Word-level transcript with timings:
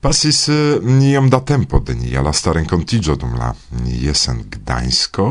Pasis 0.00 0.48
eh, 0.48 0.78
niam 0.80 1.28
da 1.28 1.40
tempo 1.44 1.78
de 1.78 1.94
nia 1.94 2.22
lasta 2.24 2.54
renkontigio 2.56 3.16
dum 3.20 3.34
la 3.36 3.50
jesen 3.84 4.46
Gdańsko, 4.48 5.26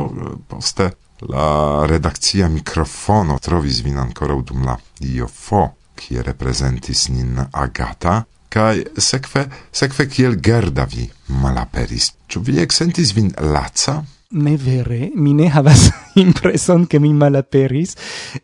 poste 0.47 0.91
la 1.25 1.85
redakcia 1.89 2.47
mikrofono 2.47 3.39
trovis 3.41 3.81
vin 3.81 3.97
ancora 3.97 4.37
dum 4.45 4.61
la 4.65 4.77
IOFO, 5.01 5.63
kie 5.97 6.21
reprezentis 6.21 7.07
nin 7.09 7.41
Agata, 7.51 8.21
kaj 8.49 8.83
sekve, 8.97 9.47
sekve 9.71 10.05
kiel 10.05 10.37
Gerda 10.37 10.85
vi 10.85 11.09
malaperis. 11.41 12.13
Ču 12.29 12.45
vi 12.45 12.61
eksentis 12.61 13.15
vin 13.17 13.33
laca? 13.41 14.03
Ne 14.37 14.55
vere, 14.61 15.09
mi 15.15 15.33
ne 15.33 15.49
havas 15.49 15.89
impreson 16.25 16.85
ke 16.85 17.01
mi 17.01 17.09
malaperis. 17.17 17.97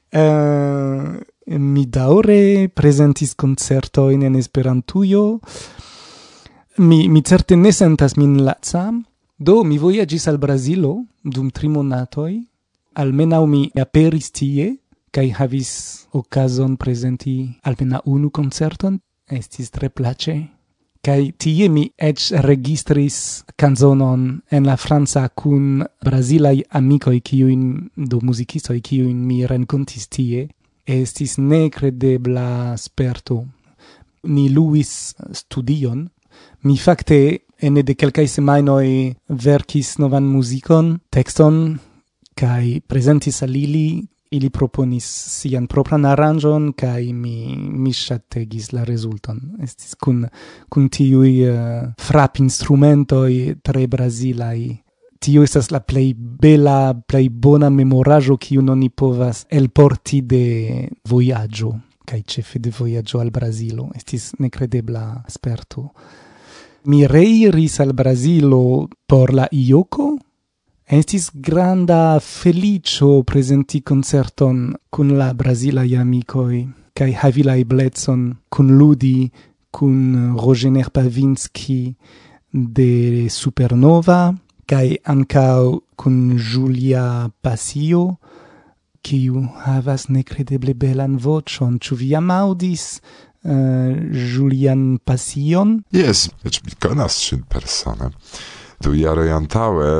Uh, 0.10 1.22
mi 1.46 1.86
daure 1.86 2.68
prezentis 2.74 3.36
concerto 3.38 4.10
en 4.10 4.36
Esperantujo, 4.36 5.40
mi, 6.78 7.08
mi 7.10 7.22
certe 7.22 7.56
ne 7.56 7.72
sentas 7.72 8.16
min 8.16 8.44
laca, 8.44 8.92
do 9.38 9.64
mi 9.64 9.78
voyagis 9.78 10.28
al 10.28 10.38
brasilo 10.38 11.06
dum 11.24 11.50
tri 11.52 11.68
monatoi, 11.68 12.42
almena 12.94 13.40
mi 13.46 13.70
aperis 13.76 14.32
tie, 14.32 14.76
kai 15.12 15.32
havis 15.32 16.08
occasion 16.12 16.76
presenti 16.76 17.38
almena 17.64 18.02
unu 18.06 18.30
concerton, 18.30 19.00
estis 19.32 19.72
tre 19.72 19.90
place, 19.90 20.36
kai 21.06 21.32
tie 21.38 21.70
mi 21.70 21.86
ec 21.96 22.20
registris 22.44 23.46
canzonon 23.56 24.42
en 24.52 24.66
la 24.66 24.76
Franza 24.76 25.30
cun 25.30 25.86
brasilai 26.04 26.64
amicoi 26.70 27.22
kiuin, 27.22 27.90
do 27.96 28.20
musicistoi 28.22 28.82
kiuin 28.82 29.22
mi 29.28 29.46
rencontis 29.46 30.10
tie, 30.10 30.48
estis 30.86 31.38
necredebla 31.38 32.76
sperto. 32.78 33.46
Ni 34.26 34.50
luis 34.50 35.14
studion, 35.38 36.08
Mi 36.66 36.78
facte 36.78 37.18
ene 37.62 37.84
de 37.84 37.94
quelcae 37.94 38.28
semainoi 38.28 39.14
verkis 39.30 39.96
novan 40.02 40.26
muzikon, 40.26 40.96
texton, 41.10 41.78
kai 42.36 42.82
presentis 42.88 43.42
al 43.44 43.56
ili. 43.56 44.04
Ili 44.36 44.50
proponis 44.50 45.06
sian 45.06 45.68
propran 45.70 46.04
aranjon 46.10 46.72
kai 46.76 47.14
mi 47.14 47.54
mi 47.56 47.92
ŝategis 47.94 48.72
la 48.74 48.82
resulton 48.84 49.38
estis 49.64 49.94
kun 50.02 50.24
kun 50.68 50.90
tiuj 50.90 51.30
eh, 51.46 51.52
uh, 51.54 51.94
frap 52.08 52.42
instrumentoi 52.42 53.56
tre 53.64 53.86
brasilai. 53.88 54.82
tio 55.20 55.44
estas 55.44 55.70
la 55.72 55.80
plei 55.80 56.14
bela 56.18 56.94
plei 57.08 57.30
bona 57.30 57.70
memoraĵo 57.70 58.38
non 58.62 58.80
ni 58.80 58.90
povas 58.90 59.46
elporti 59.50 60.22
de 60.22 60.90
voyaggio 61.08 61.80
kai 62.06 62.22
ĉefe 62.22 62.60
de 62.60 62.72
voyaggio 62.72 63.20
al 63.20 63.32
brasilo 63.32 63.92
estis 63.96 64.34
necredebla 64.40 65.24
sperto 65.28 65.92
mi 66.86 67.08
reiris 67.08 67.80
al 67.80 67.94
Brasilo 67.94 68.90
por 69.08 69.34
la 69.34 69.48
Ioco. 69.52 70.18
Estis 70.86 71.32
granda 71.34 72.20
felicio 72.20 73.24
presenti 73.24 73.82
concerton 73.82 74.76
cun 74.90 75.18
la 75.18 75.34
Brasilai 75.34 75.96
amicoi, 75.96 76.62
cae 76.94 77.14
havi 77.18 77.44
la 77.44 77.56
eblecon 77.58 78.36
cun 78.50 78.76
ludi 78.78 79.32
cun 79.72 80.36
Rogener 80.38 80.92
Pavinsky 80.92 81.96
de 82.52 83.28
Supernova, 83.30 84.36
cae 84.66 85.00
ancao 85.04 85.82
cun 85.96 86.38
Julia 86.38 87.32
Passio, 87.42 88.20
kiu 89.02 89.42
havas 89.66 90.08
nekredeble 90.10 90.74
belan 90.74 91.18
vocion. 91.18 91.80
Ĉu 91.80 91.98
vi 91.98 92.14
maudis 92.22 93.02
Eh, 93.46 93.96
Julian 94.12 94.98
Passion. 94.98 95.84
Yes, 95.94 96.30
ecz 96.44 96.64
mi 96.66 96.72
konas 96.82 97.20
ŝin 97.22 97.44
persone. 97.46 98.10
Du 98.82 98.96
jaroj 98.98 99.30
antaŭe 99.36 99.92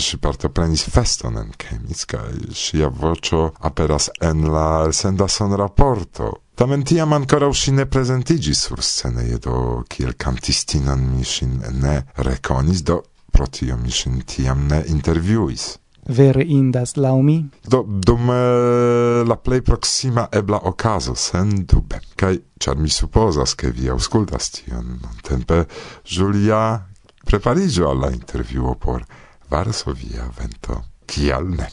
ŝi 0.00 0.20
partoprenis 0.22 0.84
feston 0.86 1.36
en 1.40 1.50
Chemnitz 1.58 2.06
kaj 2.08 2.54
ŝia 2.54 2.88
voĉo 3.02 3.42
aperas 3.68 4.08
en 4.22 4.46
la 4.54 4.84
elsenda 4.86 5.26
sonraporto. 5.28 6.30
Tamen 6.54 6.86
tiam 6.86 7.12
ancora 7.16 7.50
ŝi 7.50 7.74
ne 7.80 7.88
prezentiĝis 7.90 8.64
sur 8.68 8.82
scene, 8.86 9.26
do 9.42 9.82
kiel 9.90 10.14
kantistinon 10.14 11.02
mi 11.10 11.26
sin 11.26 11.58
ne 11.82 11.98
rekonis, 12.28 12.84
do 12.86 13.02
pro 13.32 13.50
tio 13.50 13.76
mi 13.82 13.90
sin 13.90 14.22
tiam 14.22 14.68
ne 14.70 14.84
interviuis 14.94 15.72
vere 16.06 16.42
indas 16.42 16.96
laumi? 16.96 17.48
Do, 17.60 17.84
dum 17.86 18.28
uh, 18.28 19.22
la 19.26 19.36
plei 19.36 19.62
proxima 19.62 20.28
ebla 20.30 20.66
ocaso, 20.66 21.14
sen 21.14 21.64
dube. 21.64 22.00
Cai, 22.14 22.42
char 22.58 22.76
mi 22.76 22.88
supposas 22.88 23.54
che 23.54 23.70
vi 23.70 23.88
auscultas 23.88 24.50
tion 24.50 24.98
tempe, 25.22 25.66
Julia 26.02 26.84
preparigio 27.24 27.88
alla 27.88 28.10
interviuo 28.10 28.74
por 28.74 29.04
Varsovia 29.48 30.28
vento. 30.36 30.84
Cial 31.04 31.48
ne? 31.48 31.70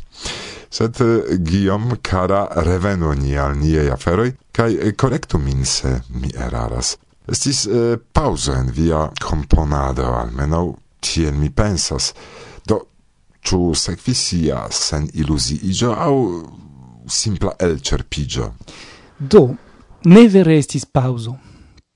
Sed, 0.70 1.00
uh, 1.00 1.24
Guillaume, 1.42 1.98
cara, 2.02 2.48
revenu 2.62 3.12
ni 3.14 3.36
al 3.36 3.58
niei 3.58 3.90
aferoi, 3.90 4.36
cae 4.52 4.78
eh, 4.78 4.94
correctu 4.96 5.38
min 5.38 5.66
se 5.66 6.04
mi 6.10 6.30
eraras. 6.36 6.98
Estis 7.26 7.66
uh, 7.66 7.98
pauso 8.12 8.54
en 8.54 8.70
via 8.72 9.10
componado, 9.18 10.14
almeno 10.14 10.78
tien 11.00 11.40
mi 11.40 11.50
pensas, 11.50 12.14
Ču 13.42 13.74
sekvisia 13.74 14.68
sen 14.72 15.10
iluziigio 15.14 15.94
au 15.98 16.44
simpla 17.08 17.52
elcerpigio? 17.60 18.54
Do, 19.20 19.56
ne 20.06 20.28
vere 20.28 20.58
estis 20.58 20.86
pauso. 20.86 21.38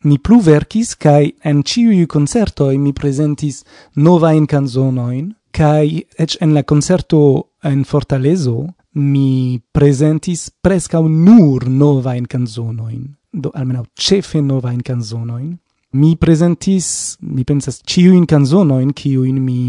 Mi 0.03 0.17
plu 0.19 0.39
verkis 0.43 0.95
kai 0.95 1.33
en 1.43 1.63
ciui 1.63 2.05
concertoi 2.07 2.77
mi 2.77 2.91
presentis 2.93 3.63
nova 3.95 4.33
in 4.33 4.45
canzonoin, 4.45 5.31
kai 5.51 6.03
ec 6.19 6.37
en 6.41 6.53
la 6.53 6.63
concerto 6.63 7.19
en 7.63 7.83
Fortalezo 7.83 8.73
mi 8.93 9.59
presentis 9.71 10.49
preskaŭ 10.61 11.05
nur 11.07 11.69
novajn 11.69 12.25
canzonoin, 12.25 13.15
do 13.31 13.51
almenau 13.55 13.85
cefe 13.95 14.41
nova 14.41 14.73
in 14.73 14.81
canzonoin. 14.81 15.57
Mi 15.93 16.15
presentis, 16.17 17.17
mi 17.21 17.43
pensas, 17.45 17.81
ĉiujn 17.85 18.25
kanzonojn 18.25 18.91
in 19.27 19.43
mi 19.45 19.59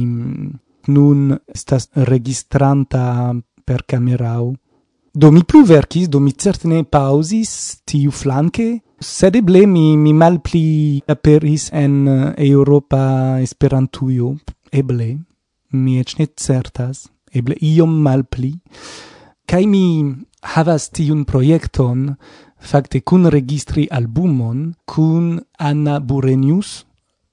nun 0.88 1.32
estas 1.46 1.88
registranta 1.94 3.34
per 3.64 3.84
camerau. 3.86 4.54
Do 5.14 5.30
mi 5.30 5.44
plu 5.44 5.62
verkis, 5.64 6.08
do 6.08 6.18
mi 6.20 6.32
certe 6.32 6.68
ne 6.68 6.82
pausis 6.82 7.80
tiu 7.86 8.10
flanke, 8.10 8.80
sed 8.98 9.36
eble 9.38 9.66
mi, 9.66 9.96
mi 9.96 10.12
mal 10.12 10.40
pli 10.42 11.02
aperis 11.06 11.68
en 11.72 12.08
eh, 12.08 12.48
Europa 12.50 13.38
Esperantujo, 13.40 14.34
eble, 14.72 15.18
mi 15.70 16.00
ec 16.00 16.16
ne 16.18 16.26
certas, 16.34 17.06
eble 17.30 17.54
iom 17.60 17.94
mal 18.02 18.24
pli, 18.24 18.56
kai 19.46 19.66
mi 19.70 19.84
havas 20.54 20.88
tiun 20.90 21.22
projekton, 21.30 22.16
fakte 22.58 23.04
kun 23.06 23.28
registri 23.30 23.86
albumon 23.90 24.72
kun 24.88 25.38
Anna 25.58 26.00
Burenius, 26.00 26.84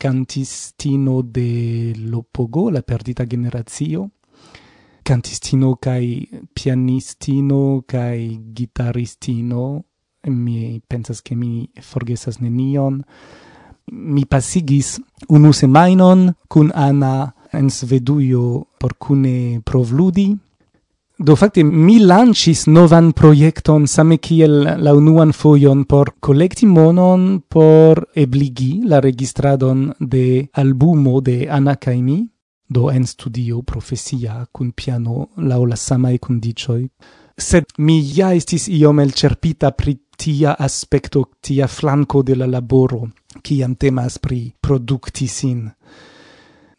cantistino 0.01 1.21
de 1.21 1.93
Lopogo, 1.95 2.71
la 2.71 2.81
perdita 2.81 3.23
generazio, 3.27 4.09
cantistino 5.03 5.75
kai 5.75 6.27
pianistino 6.51 7.83
kai 7.85 8.51
gitaristino. 8.51 9.85
Mi 10.23 10.81
pensas 10.87 11.21
che 11.21 11.35
mi 11.35 11.69
forgesas 11.79 12.39
nenion. 12.39 13.03
Mi 13.91 14.25
pasigis 14.25 14.99
unu 15.29 15.53
semainon 15.53 16.33
kun 16.47 16.71
Anna 16.73 17.35
en 17.51 17.69
Sveduio 17.69 18.65
por 18.79 18.97
cune 18.97 19.61
provludi. 19.63 20.35
Do 21.21 21.35
facte 21.35 21.61
mi 21.63 21.99
lancis 21.99 22.63
novan 22.65 23.11
projekton 23.13 23.83
same 23.87 24.15
kiel 24.17 24.55
la 24.81 24.93
unuan 24.97 25.29
fojon 25.37 25.83
por 25.85 26.09
kolekti 26.19 26.65
monon 26.65 27.27
por 27.47 27.99
ebligi 28.15 28.81
la 28.89 28.99
registradon 28.99 29.83
de 29.99 30.47
albumo 30.53 31.21
de 31.21 31.45
Ana 31.47 31.75
Kaimi 31.75 32.17
do 32.67 32.89
en 32.89 33.05
studio 33.05 33.61
profesia 33.61 34.47
kun 34.51 34.71
piano 34.71 35.27
laŭ 35.37 35.61
la 35.69 35.75
samaj 35.75 36.17
kondiĉoj. 36.25 36.81
Sed 37.37 37.69
mi 37.77 37.99
ja 38.15 38.33
estis 38.33 38.65
iom 38.67 38.99
elĉerpita 39.05 39.71
pri 39.77 39.99
tia 40.17 40.55
aspekto, 40.57 41.27
tia 41.39 41.67
flanko 41.67 42.23
de 42.23 42.35
la 42.35 42.47
laboro, 42.47 43.03
kiam 43.43 43.75
temas 43.75 44.17
pri 44.17 44.47
produkti 44.59 45.27
sin 45.27 45.69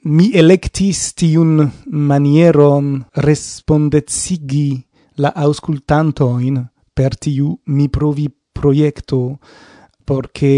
mi 0.04 0.32
electis 0.34 1.12
tiun 1.14 1.70
manieron 1.86 3.04
respondecigi 3.14 4.82
la 5.22 5.30
auscultantoin 5.30 6.58
per 6.92 7.14
tiu 7.16 7.58
mi 7.66 7.88
provi 7.88 8.26
proiecto 8.52 9.38
porque 10.04 10.54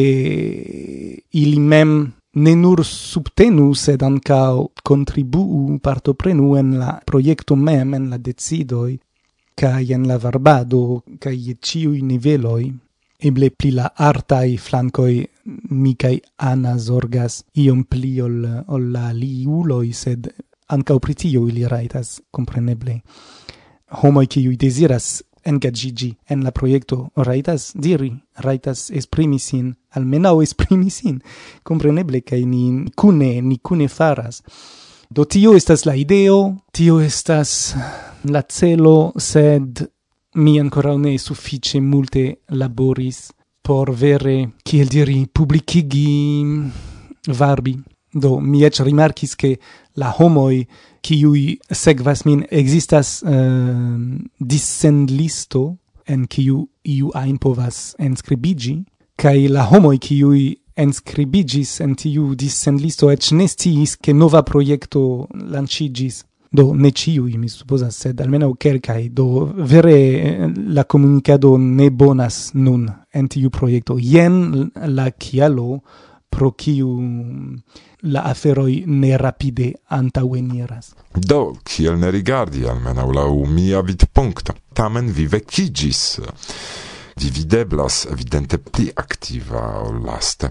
ili 1.31 1.58
mem 1.61 2.12
ne 2.35 2.55
nur 2.55 2.85
subtenu, 2.85 3.75
sed 3.75 4.02
ancao 4.02 4.73
contribuu, 4.82 5.79
partoprenu 5.79 6.56
en 6.56 6.79
la 6.79 7.00
proiecto 7.05 7.55
mem, 7.55 7.94
en 7.94 8.08
la 8.11 8.19
decidoi, 8.19 8.99
ca 9.55 9.81
en 9.81 10.08
la 10.08 10.19
varbado, 10.19 11.05
cae 11.20 11.56
ciui 11.61 12.02
niveloi 12.02 12.73
eble 13.25 13.50
pli 13.50 13.71
la 13.73 13.91
artai 13.97 14.59
flancoi 14.61 15.23
mi 15.71 15.94
kai 15.97 16.21
Ana 16.37 16.76
zorgas 16.79 17.43
iom 17.61 17.85
pli 17.88 18.21
ol, 18.21 18.41
ol 18.69 18.91
la 18.93 19.11
liuloi, 19.12 19.93
sed 19.93 20.29
ancau 20.69 21.00
pritio 21.00 21.47
ili 21.49 21.67
raitas, 21.69 22.21
compreneble. 22.31 23.00
Homoi 24.03 24.26
kiui 24.26 24.56
desiras 24.61 25.23
engagigi 25.44 26.15
en 26.29 26.44
la 26.44 26.53
proiecto 26.53 27.11
raitas 27.17 27.73
diri, 27.76 28.12
raitas 28.41 28.91
esprimi 28.91 29.38
sin, 29.38 29.75
almenau 29.93 30.41
esprimi 30.43 30.91
sin, 30.91 31.21
compreneble, 31.62 32.23
cae 32.25 32.44
ni 32.49 32.87
cune, 32.97 33.41
ni 33.43 33.59
cune 33.59 33.88
faras. 33.88 34.43
Do 35.11 35.25
tio 35.25 35.55
estas 35.55 35.85
la 35.87 35.94
ideo, 35.97 36.56
tio 36.73 36.99
estas 37.00 37.75
la 38.25 38.43
celo, 38.49 39.12
sed 39.21 39.85
mi 40.34 40.58
ancora 40.58 40.96
ne 40.96 41.19
suffice 41.19 41.81
multe 41.81 42.40
laboris 42.48 43.31
por 43.62 43.94
vere, 43.94 44.52
kiel 44.62 44.88
diri, 44.88 45.26
publicigi 45.32 46.42
mm, 46.44 46.70
varbi. 47.32 47.78
Do, 48.12 48.38
mi 48.38 48.62
ec 48.62 48.78
rimarcis 48.78 49.34
che 49.34 49.58
la 49.98 50.12
homoi 50.19 50.66
kiui 51.02 51.58
segvas 51.66 52.22
min 52.25 52.44
existas 52.50 53.22
ehm, 53.26 54.20
uh, 54.20 54.28
dissend 54.38 55.10
listo 55.10 55.78
en 56.06 56.26
kiu 56.31 56.69
iu 56.84 57.10
ain 57.19 57.38
povas 57.42 57.96
enscribigi, 57.98 58.76
kai 59.16 59.48
la 59.48 59.64
homoi 59.66 59.98
kiui 59.98 60.44
enscribigis 60.76 61.80
en 61.80 61.96
tiu 61.98 62.34
dissend 62.38 62.82
listo 62.84 63.10
ec 63.10 63.32
nestiis 63.32 63.96
che 63.96 64.12
nova 64.12 64.42
proiecto 64.42 65.26
lancigis 65.34 66.22
do 66.54 66.72
ne 66.74 66.90
ciui 66.94 67.34
mi 67.38 67.48
supposas 67.48 67.96
sed 67.98 68.20
almeno 68.20 68.52
quelcai 68.54 69.08
do 69.10 69.52
vere 69.54 69.98
eh, 69.98 70.52
la 70.70 70.84
comunicado 70.84 71.56
ne 71.58 71.90
bonas 71.90 72.52
nun 72.54 72.86
en 73.10 73.28
tiu 73.28 73.50
proiecto 73.50 73.98
jen 73.98 74.70
la 74.86 75.10
kialo 75.10 75.82
pro 76.34 76.50
kiu 76.52 77.00
mm, 77.00 77.58
la 78.12 78.24
aferoi 78.24 78.82
ne 78.86 79.16
rapide 79.16 79.72
antaueniras. 79.88 80.92
Do, 81.14 81.56
kiel 81.64 81.98
ne 81.98 82.10
rigardi 82.10 82.64
la 82.66 82.74
laŭ 83.18 83.46
mia 83.46 83.80
vidpunkto. 83.80 84.54
Tamen 84.74 85.12
vi 85.12 85.26
vecigis. 85.26 86.20
Vi 87.16 87.30
videblas 87.30 88.06
evidente 88.10 88.58
pli 88.58 88.90
activa 88.94 89.62
o 89.86 89.92
laste. 89.92 90.50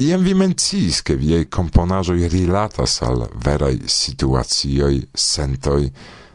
Iam 0.00 0.22
vi 0.22 0.32
mencis, 0.32 1.02
che 1.02 1.16
viei 1.16 1.48
componajoi 1.48 2.26
rilatas 2.28 3.02
al 3.02 3.28
verai 3.36 3.78
situazioi, 3.84 5.06
sentoi, 5.12 5.92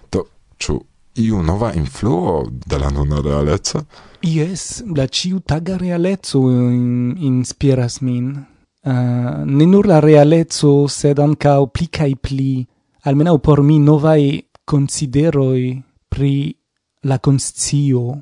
do, 0.09 0.30
ciu 0.57 0.77
iu 1.18 1.42
nova 1.42 1.74
influo 1.74 2.45
de 2.48 2.77
la 2.77 2.89
nuna 2.89 3.19
realezza? 3.19 3.83
Yes, 4.21 4.83
la 4.94 5.07
ciu 5.07 5.39
taga 5.39 5.75
realezzo 5.77 6.50
in, 6.50 7.15
inspiras 7.18 8.00
min. 8.01 8.45
Uh, 8.83 9.44
ne 9.44 9.65
nur 9.65 9.88
la 9.88 10.00
realezzo, 10.00 10.88
sed 10.88 11.18
ancao 11.18 11.68
pli 11.68 11.89
cae 11.89 12.15
pli, 12.15 12.65
almenau 13.09 13.39
por 13.39 13.62
mi 13.62 13.80
novae 13.80 14.45
consideroi 14.63 15.81
pri 16.07 16.56
la 17.01 17.18
conscio. 17.18 18.21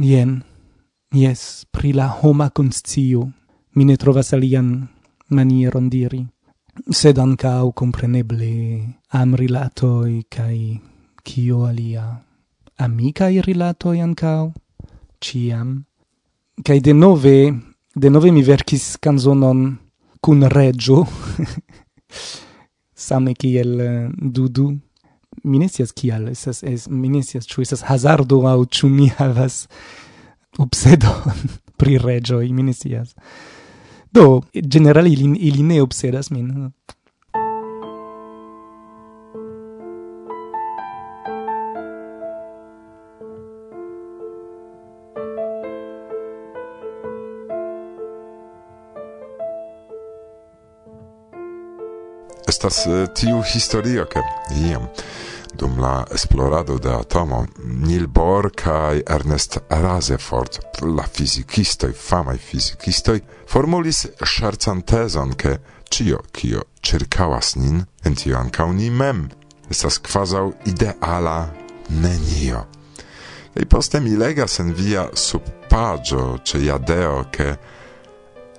Ien, 0.00 0.40
yes, 1.12 1.66
pri 1.70 1.92
la 1.92 2.08
homa 2.22 2.50
conscio 2.50 3.28
mi 3.76 3.84
ne 3.84 3.96
trovas 3.96 4.32
alian 4.32 4.88
manieron 5.28 5.90
diri. 5.92 6.24
Sed 6.90 7.18
ancau 7.18 7.72
compreneble 7.72 8.52
am 9.12 9.34
rilatoi 9.36 10.24
cae 10.28 10.80
cio 11.24 11.64
alia 11.68 12.06
amicai 12.78 13.40
rilatoi 13.40 14.00
ancau, 14.00 14.52
ciam. 15.20 15.84
Cae 16.64 16.80
de 16.80 16.92
nove, 16.92 17.52
de 17.94 18.08
nove 18.08 18.32
mi 18.32 18.42
vercis 18.42 18.96
canzonon 18.96 19.76
cun 20.20 20.48
reggio, 20.48 21.04
same 23.06 23.34
kiel 23.34 23.80
eh, 23.80 24.08
dudu, 24.16 24.70
minesias 25.44 25.92
ne 25.92 25.92
scias 25.92 25.92
kial, 25.92 26.28
es 26.72 26.88
minesias, 26.88 27.44
ciu 27.46 27.62
esas 27.62 27.84
hazardo 27.84 28.46
au 28.48 28.64
ciu 28.64 28.88
mi 28.88 29.10
havas 29.18 29.66
obsedon 30.58 31.44
pri 31.80 31.98
regioi, 32.00 32.52
minesias. 32.52 33.12
ne. 33.12 33.55
Do, 34.16 34.40
generale 34.54 35.10
ili, 35.10 35.36
ili 35.38 35.62
ne 35.62 35.82
obsedas 35.82 36.30
min. 36.30 36.70
Estas 52.48 52.86
eh, 52.86 53.06
tiu 53.14 53.42
historio 53.42 54.06
ke 54.08 54.24
iam 54.64 54.88
dum 55.56 55.78
la 55.80 56.04
esplorado 56.12 56.78
de 56.78 56.90
atomo, 56.92 57.46
Neil 57.64 58.06
Bohr 58.06 58.50
kai 58.54 59.02
Ernest 59.06 59.58
Rutherford, 59.70 60.58
la 60.82 61.02
fizikistoj, 61.02 61.92
famaj 61.92 62.36
fizikistoj, 62.38 63.20
formulis 63.48 64.06
ŝercan 64.22 64.82
tezon, 64.82 65.34
ke 65.34 65.58
ĉio, 65.90 66.20
kio 66.32 66.62
ĉirkaŭas 66.84 67.56
nin, 67.56 67.84
en 68.04 68.14
tio 68.14 68.38
ankaŭ 68.38 68.70
ni 68.76 68.90
mem, 68.90 69.26
estas 69.70 69.98
kvazaŭ 69.98 70.46
ideala 70.72 71.38
nenio. 71.88 72.64
Kaj 73.56 73.68
poste 73.72 74.00
mi 74.04 74.16
legas 74.20 74.58
en 74.60 74.74
via 74.76 75.08
subpaĝo 75.16 76.24
ĉe 76.44 76.64
Jadeo, 76.66 77.22
ke 77.32 77.54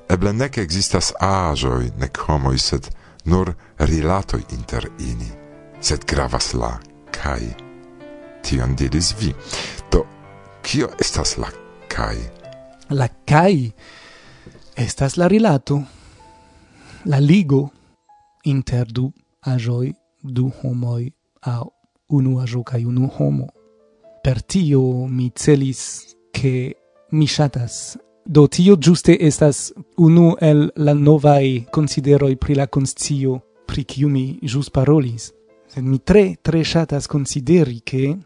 eble 0.10 0.34
nek 0.34 0.58
ekzistas 0.64 1.14
aĵoj, 1.22 1.92
nek 2.02 2.24
homoj, 2.28 2.58
sed 2.58 2.90
nur 3.26 3.54
rilatoj 3.80 4.42
inter 4.50 4.90
ini. 5.00 5.32
sed 5.82 6.06
gravas 6.06 6.54
la 6.54 6.80
kai. 7.12 7.54
Tion 8.42 8.76
diris 8.76 9.14
vi. 9.20 9.34
Do 9.92 10.06
kio 10.62 10.90
estas 11.00 11.38
la 11.38 11.50
kai? 11.88 12.18
La 12.90 13.08
kai 13.26 13.72
estas 14.78 15.18
la 15.18 15.28
rilato 15.28 15.82
la 17.06 17.20
ligo 17.20 17.70
inter 18.44 18.86
du 18.86 19.12
ajoi 19.42 19.94
du 20.24 20.52
homoi 20.62 21.12
a 21.42 21.64
unu 22.10 22.40
ajo 22.40 22.64
kai 22.64 22.86
unu 22.86 23.10
homo. 23.18 23.48
Per 24.24 24.42
tio 24.42 25.08
mi 25.08 25.32
celis 25.36 26.16
ke 26.32 26.74
mi 27.12 27.28
shatas 27.28 27.98
Do 28.30 28.48
tio 28.48 28.76
giuste 28.76 29.18
estas 29.20 29.72
unu 29.98 30.36
el 30.42 30.72
la 30.76 30.94
novai 30.94 31.66
consideroi 31.72 32.36
pri 32.36 32.56
la 32.56 32.68
conscio 32.68 33.40
pri 33.66 33.84
kiu 33.84 34.10
mi 34.10 34.40
jus 34.42 34.70
parolis. 34.70 35.32
Sed 35.68 35.84
mi 35.84 36.00
tre, 36.04 36.38
tre 36.42 36.64
shatas 36.64 37.08
consideri 37.08 37.82
che 37.84 38.18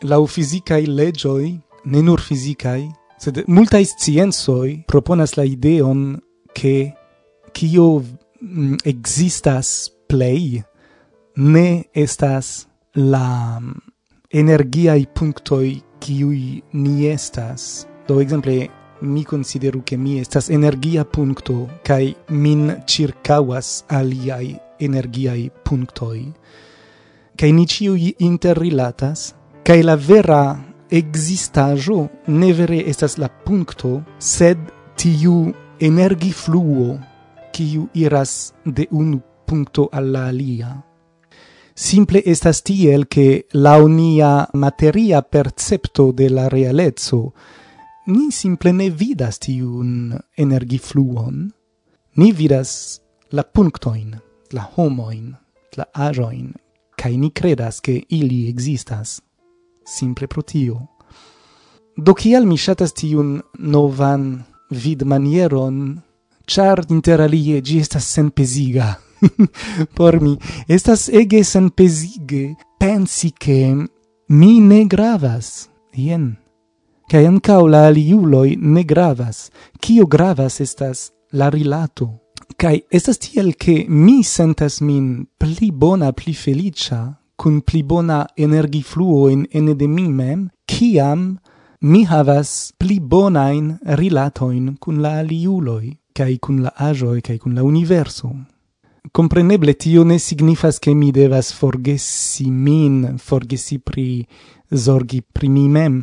lau 0.00 0.26
fisicae 0.26 0.86
legioi, 0.86 1.58
ne 1.84 2.00
nur 2.00 2.20
fisicae, 2.20 2.86
sed 3.18 3.42
multae 3.48 3.84
scienzoi 3.84 4.84
proponas 4.86 5.34
la 5.34 5.44
ideon 5.44 6.20
che 6.52 6.94
cio 7.52 8.04
existas 8.84 9.90
play 10.06 10.62
ne 11.34 11.88
estas 11.92 12.68
la 12.94 13.60
energiai 14.28 15.06
punctoi 15.06 15.82
ciui 15.98 16.62
ni 16.72 17.06
estas. 17.06 17.86
Do, 18.06 18.20
exemple, 18.20 18.70
mi 19.00 19.24
consideru 19.24 19.82
che 19.82 19.96
mi 19.96 20.18
estas 20.18 20.48
energia 20.48 21.04
puncto, 21.04 21.68
kai 21.82 22.14
min 22.28 22.82
circauas 22.86 23.84
aliai 23.88 24.58
energiai 24.78 25.50
punctoi, 25.64 26.24
cae 27.38 27.52
ni 27.52 27.66
ciui 27.66 28.14
interrilatas, 28.18 29.34
cae 29.62 29.82
la 29.82 29.96
vera 29.96 30.42
existajo 30.88 32.08
ne 32.26 32.52
vere 32.52 32.82
estas 32.88 33.18
la 33.18 33.28
puncto, 33.28 34.02
sed 34.18 34.58
tiu 34.96 35.52
energi 35.78 36.32
fluo, 36.32 36.98
kiu 37.52 37.88
iras 37.94 38.52
de 38.64 38.88
unu 38.90 39.20
puncto 39.46 39.88
alla 39.92 40.26
alia. 40.28 40.72
Simple 41.74 42.22
estas 42.24 42.62
tiel 42.62 43.06
che 43.06 43.46
la 43.52 43.76
unia 43.76 44.48
materia 44.52 45.22
percepto 45.22 46.10
de 46.12 46.28
la 46.28 46.48
realezzo 46.48 47.32
ni 48.06 48.32
simple 48.32 48.72
ne 48.72 48.90
vidas 48.90 49.38
tiun 49.38 50.18
energifluon, 50.36 51.52
ni 52.16 52.32
vidas 52.32 53.00
la 53.30 53.44
punctoin 53.44 54.16
la 54.52 54.68
homoin, 54.76 55.34
la 55.76 55.86
ajoin, 55.94 56.52
cae 56.96 57.16
ni 57.16 57.30
credas 57.30 57.80
che 57.80 58.04
ili 58.08 58.48
existas, 58.48 59.20
simple 59.84 60.26
pro 60.26 60.42
tio. 60.42 60.86
Do 61.96 62.14
kial 62.14 62.46
mi 62.46 62.56
shatas 62.56 62.92
tiun 62.92 63.40
novan 63.58 64.44
vid 64.70 65.02
manieron, 65.02 66.00
char 66.46 66.84
interalie 66.88 67.60
gi 67.60 67.78
estas 67.80 68.06
senpesiga. 68.14 68.94
Por 69.96 70.20
mi, 70.20 70.36
estas 70.68 71.08
ege 71.08 71.42
senpesige 71.44 72.54
pensi 72.78 73.32
che 73.32 73.74
mi 74.28 74.60
ne 74.60 74.84
gravas, 74.86 75.68
jen, 75.92 76.36
cae 77.10 77.26
ancao 77.26 77.66
la 77.66 77.86
aliuloi 77.88 78.56
ne 78.56 78.84
gravas, 78.84 79.50
cio 79.80 80.06
gravas 80.06 80.60
estas 80.60 81.10
la 81.32 81.50
rilato. 81.50 82.27
Kai 82.58 82.80
estas 82.90 83.20
tiel 83.22 83.52
ke 83.54 83.84
mi 83.86 84.24
sentas 84.26 84.80
min 84.82 85.28
pli 85.38 85.68
bona, 85.70 86.08
pli 86.10 86.32
felicia, 86.34 87.04
kun 87.38 87.60
pli 87.62 87.84
bona 87.86 88.24
energifluo 88.34 89.28
in 89.30 89.44
ene 89.54 89.76
de 89.78 89.86
mi 89.86 90.08
mem, 90.10 90.48
kiam 90.66 91.38
mi 91.86 92.02
havas 92.10 92.72
pli 92.74 92.98
bonain 92.98 93.70
rilatoin 94.00 94.74
kun 94.82 94.98
la 94.98 95.20
aliuloi, 95.20 95.92
kai 96.10 96.40
kun 96.42 96.58
la 96.66 96.74
ajoi, 96.88 97.22
kai 97.22 97.38
kun 97.38 97.54
la 97.54 97.62
universo. 97.62 98.34
Compreneble 99.12 99.76
tio 99.78 100.02
ne 100.02 100.18
signifas 100.18 100.80
che 100.80 100.94
mi 100.94 101.12
devas 101.12 101.52
forgesi 101.52 102.50
min, 102.50 103.18
forgesi 103.18 103.78
pri 103.78 104.26
zorgi 104.74 105.22
pri 105.22 105.48
mi 105.48 105.68
mem, 105.68 106.02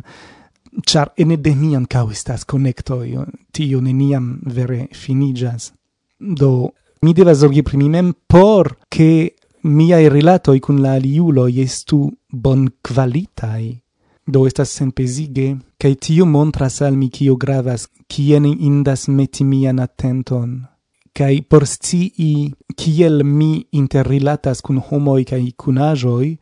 char 0.80 1.12
ene 1.16 1.36
de 1.36 1.54
mi 1.54 1.76
ancau 1.76 2.08
estas 2.08 2.48
connecto, 2.48 3.04
tio 3.52 3.80
neniam 3.80 4.38
vere 4.46 4.88
finigas. 4.92 5.74
Do, 6.18 6.72
mi 7.02 7.12
devas 7.12 7.38
zorgi 7.38 7.62
pri 7.62 7.76
mi 7.76 7.88
mem 7.88 8.12
por 8.26 8.78
che 8.88 9.34
miai 9.62 10.08
relatoi 10.08 10.60
cun 10.60 10.80
la 10.80 10.94
aliuloi 10.96 11.60
estu 11.60 12.10
bon 12.30 12.68
qualitai. 12.80 13.82
Do 14.26 14.46
estas 14.46 14.72
senpesige, 14.74 15.56
cae 15.78 15.94
tio 15.94 16.26
montras 16.26 16.80
al 16.82 16.96
mi 16.96 17.10
cio 17.10 17.36
gravas, 17.36 17.86
cien 18.08 18.44
indas 18.44 19.06
meti 19.08 19.44
mian 19.44 19.78
attenton. 19.78 20.64
Cae 21.12 21.42
por 21.42 21.66
scii 21.66 22.52
ciel 22.76 23.22
mi 23.24 23.66
interrilatas 23.70 24.60
cun 24.60 24.80
homoi 24.88 25.24
cae 25.24 25.52
cun 25.56 25.78
ajoi, 25.78 26.38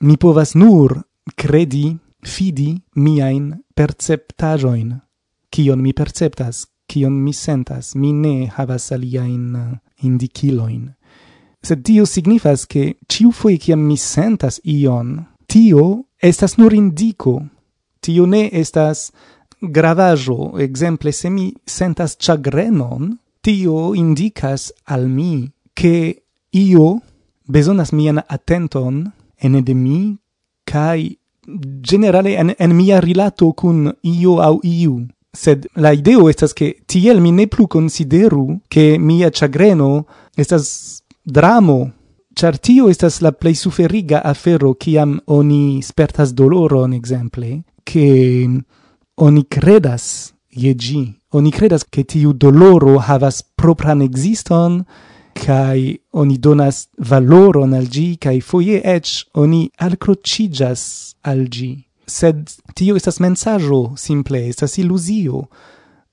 mi 0.00 0.16
povas 0.16 0.54
nur 0.54 0.96
credi, 1.36 1.96
fidi 2.22 2.74
miain 2.94 3.54
perceptajoin. 3.74 4.98
Cion 5.52 5.80
mi 5.80 5.92
perceptas, 5.92 6.66
kion 6.88 7.14
mi 7.22 7.32
sentas, 7.36 7.94
mi 7.94 8.12
ne 8.12 8.48
havas 8.56 8.90
aliaen 8.92 9.56
eh, 9.56 9.78
indiciloin. 10.08 10.88
Sed 11.62 11.82
tio 11.84 12.06
signifas 12.06 12.66
che 12.66 12.96
ciu 13.06 13.32
foie 13.32 13.58
ciam 13.58 13.80
mi 13.84 13.96
sentas 13.96 14.60
ion, 14.64 15.18
tio 15.46 16.06
estas 16.22 16.56
nur 16.56 16.74
indico, 16.74 17.42
tio 18.00 18.26
ne 18.26 18.48
estas 18.52 19.10
gravajo, 19.60 20.58
exemple 20.58 21.12
se 21.12 21.30
mi 21.30 21.52
sentas 21.66 22.16
chagrenon, 22.16 23.18
tio 23.42 23.94
indicas 23.94 24.72
al 24.86 25.08
mi 25.08 25.50
che 25.74 26.22
io 26.50 27.00
besonas 27.46 27.92
mian 27.92 28.22
attenton 28.26 29.10
ene 29.36 29.62
de 29.62 29.74
mi, 29.74 30.16
cae 30.64 31.18
generale 31.82 32.36
en, 32.36 32.54
en 32.58 32.76
mia 32.76 33.00
rilato 33.00 33.52
cun 33.52 33.92
io 34.02 34.40
au 34.42 34.60
iu 34.62 35.06
sed 35.32 35.66
la 35.74 35.92
ideo 35.92 36.28
estas 36.28 36.52
che 36.52 36.82
tiel 36.86 37.20
mi 37.20 37.32
ne 37.32 37.46
plu 37.46 37.66
consideru 37.66 38.60
che 38.68 38.96
mia 38.98 39.30
chagreno 39.30 40.06
estas 40.36 41.02
dramo. 41.22 41.92
Char 42.34 42.58
tio 42.58 42.88
estas 42.88 43.20
la 43.20 43.32
plei 43.32 43.54
suferiga 43.54 44.22
afero 44.22 44.74
ciam 44.78 45.20
oni 45.26 45.82
spertas 45.82 46.32
doloron 46.32 46.92
exemple 46.92 47.62
che 47.82 48.46
oni 49.14 49.44
credas 49.48 50.32
je 50.48 50.74
gi 50.74 51.14
oni 51.30 51.50
credas 51.50 51.84
che 51.84 52.04
tiu 52.04 52.32
doloro 52.32 52.98
havas 52.98 53.42
propran 53.54 54.00
existon 54.02 54.84
kai 55.34 56.00
oni 56.10 56.38
donas 56.38 56.88
valoron 56.98 57.74
al 57.74 57.88
gi 57.88 58.16
kai 58.18 58.40
foje 58.40 58.80
ech 58.84 59.26
oni 59.34 59.70
alcrocigas 59.76 61.14
al 61.22 61.48
gi 61.48 61.87
sed 62.08 62.48
tio 62.74 62.96
estas 62.96 63.20
mensaggio 63.20 63.94
simple, 63.96 64.48
estas 64.48 64.78
illusio. 64.78 65.46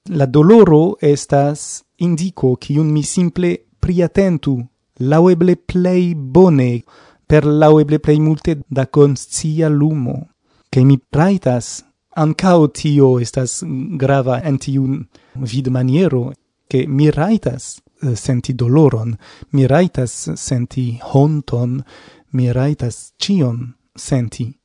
La 0.09 0.25
doloro 0.25 0.97
estas 1.01 1.83
indico 1.97 2.55
kiun 2.55 2.91
mi 2.91 3.03
simple 3.03 3.55
priatentu, 3.79 4.59
laueble 4.99 5.55
plei 5.55 6.13
bone, 6.15 6.83
per 7.25 7.45
laueble 7.45 7.99
plei 7.99 8.19
multe 8.19 8.59
da 8.67 8.87
conscia 8.87 9.69
lumo, 9.69 10.29
che 10.69 10.83
mi 10.83 10.99
praitas 10.99 11.83
ancao 12.15 12.69
tio 12.71 13.19
estas 13.19 13.63
grava 13.97 14.41
en 14.43 14.57
tiun 14.57 15.07
vid 15.33 15.67
maniero, 15.67 16.31
che 16.67 16.85
mi 16.87 17.09
raitas 17.09 17.81
eh, 18.01 18.15
senti 18.15 18.53
doloron, 18.53 19.15
mi 19.51 19.65
raitas 19.67 20.33
senti 20.33 20.97
honton, 21.01 21.83
mi 22.31 22.51
raitas 22.51 23.13
cion 23.17 23.75
senti 23.93 24.57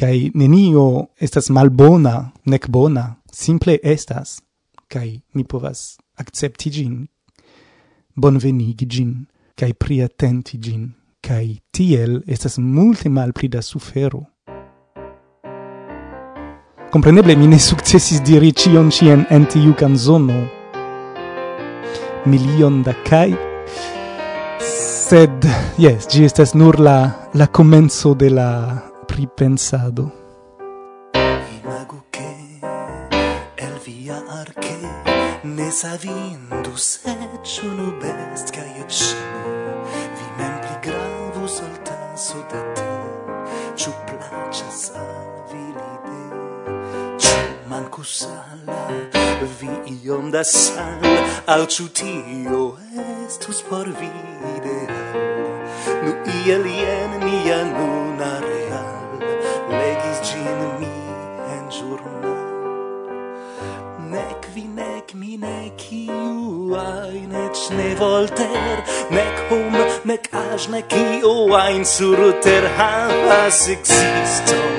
kai 0.00 0.30
nenio 0.34 0.86
estas 1.26 1.50
malbona 1.52 2.14
nec 2.46 2.68
bona 2.74 3.04
simple 3.32 3.74
estas 3.94 4.40
kai 4.92 5.10
ni 5.34 5.44
povas 5.44 5.80
akcepti 6.22 6.68
gin 6.76 6.94
bonvenigi 8.20 8.86
gin 8.92 9.12
kai 9.58 9.72
priatenti 9.82 10.56
gin 10.64 10.84
kai 11.26 11.48
tiel 11.74 12.12
estas 12.34 12.58
multe 12.58 13.08
malpli 13.16 13.48
da 13.54 13.60
sufero 13.62 14.22
Compreneble 16.90 17.36
mi 17.36 17.46
ne 17.46 17.58
successis 17.58 18.20
diri 18.20 18.50
cion 18.52 18.90
cien 18.90 19.20
en 19.30 19.44
tiu 19.46 19.74
canzono. 19.78 20.40
Milion 22.26 22.82
da 22.82 22.94
kai. 23.08 23.30
Sed, 24.58 25.46
yes, 25.78 26.08
gi 26.10 26.24
estas 26.26 26.54
nur 26.58 26.80
la, 26.82 26.98
la 27.32 27.46
comenzo 27.46 28.14
de 28.14 28.28
la 28.34 28.50
pripensado. 29.10 30.12
Imago 31.58 32.04
che 32.10 32.60
el 33.56 33.76
via 33.84 34.22
arche 34.40 34.78
ne 35.42 35.70
savindu 35.70 36.76
se 36.76 37.16
ciulu 37.42 37.88
best 38.00 38.50
cae 38.54 38.84
cino 38.88 39.42
vi 40.16 40.26
mem 40.38 40.54
pli 40.62 40.76
gravus 40.84 41.60
al 41.66 41.76
taso 41.86 42.38
de 42.50 42.60
te 42.76 42.90
ciu 43.80 43.92
placas 44.06 44.92
al 44.94 45.34
vi 45.50 45.64
lide 45.78 46.22
ciu 47.22 47.42
mancus 47.70 48.28
alla 48.50 48.82
vi 49.58 49.72
iom 50.04 50.30
da 50.30 50.44
sal 50.44 51.02
al 51.46 51.66
ciu 51.72 51.88
tio 51.98 52.76
estus 53.26 53.62
por 53.68 53.88
vi 53.98 54.12
ideal 54.56 55.50
nu 56.04 56.12
iel 56.36 56.64
ien 56.66 57.10
mia 57.24 57.60
luz 57.74 58.09
kiu 65.80 66.76
ajn 66.76 67.32
eĉ 67.46 67.62
ne 67.76 67.88
Voltaire, 68.00 68.82
nek 69.16 69.40
Hume, 69.48 69.84
nek 70.10 70.28
Aĵne, 70.42 70.82
kiu 70.92 71.34
ajn 71.64 71.84
surter 71.96 72.68
havas 72.78 73.66
ekziston. 73.76 74.78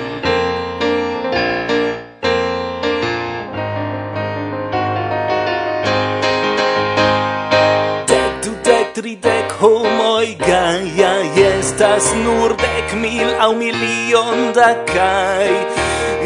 tridek 8.91 9.53
homoj 9.62 10.36
gaja 10.41 11.12
estas 11.48 12.10
nur 12.25 12.58
dek 12.60 12.91
mil 13.00 13.29
aŭ 13.46 13.53
milion 13.55 14.51
da 14.58 14.74
kaj 14.89 15.48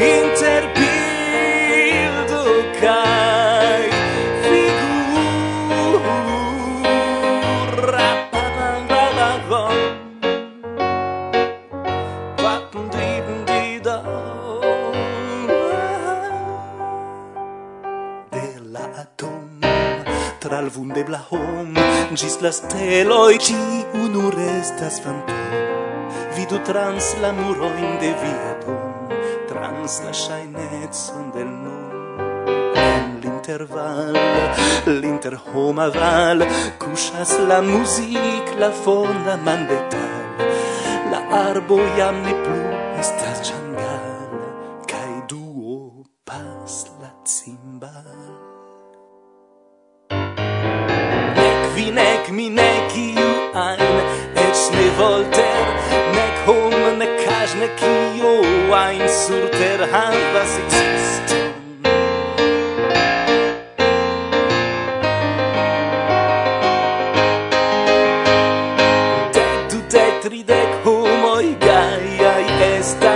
interpi 0.08 0.85
al 20.60 20.70
vundebla 20.76 21.20
hom 21.30 21.74
gis 22.20 22.36
la 22.44 22.52
stelo 22.52 23.30
e 23.30 23.38
ci 23.46 23.56
unu 24.04 24.30
restas 24.30 25.00
fantom. 25.04 25.36
Vidu 26.36 26.58
trans 26.68 27.16
la 27.22 27.32
muro 27.32 27.70
in 27.84 27.92
de 28.02 28.12
via 28.22 28.52
dom 28.64 29.08
trans 29.50 29.94
la 30.06 30.14
shainetzon 30.24 31.26
del 31.36 31.52
nom 31.64 31.76
l'interval 33.22 34.16
l'inter 35.02 35.36
homa 35.46 35.88
val 35.98 36.40
kuŝas 36.82 37.32
la 37.50 37.60
music 37.62 38.46
la 38.62 38.72
fonda 38.84 39.36
mandetal 39.46 40.14
la 41.12 41.20
arbo 41.48 41.78
iam 41.98 42.16
ne 42.26 42.34
plu 42.44 42.65
está. 72.86 73.15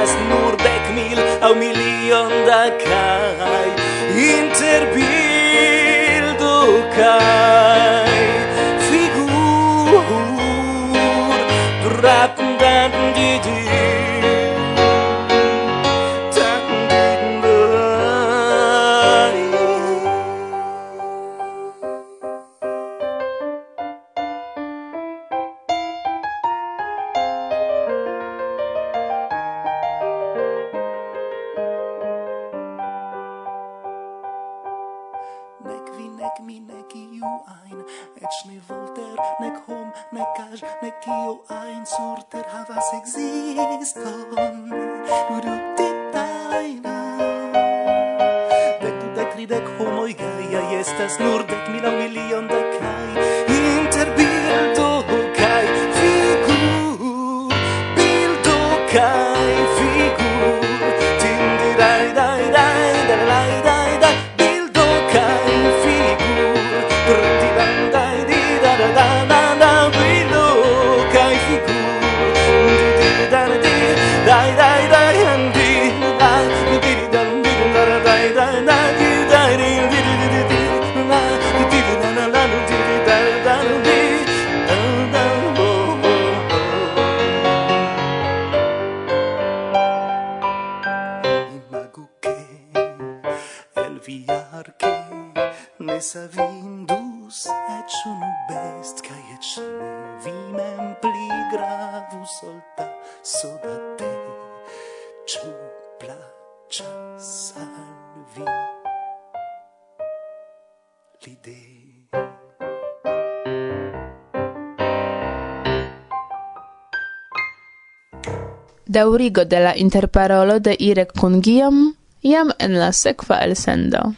daurigo 118.89 119.45
de 119.45 119.59
la 119.59 119.77
interparolo 119.77 120.59
de 120.59 120.75
Irek 120.79 121.13
kun 121.13 121.41
Giam 121.45 121.93
jam 122.23 122.49
en 122.57 122.79
la 122.79 122.91
sekva 122.91 123.37
elsendo. 123.45 124.15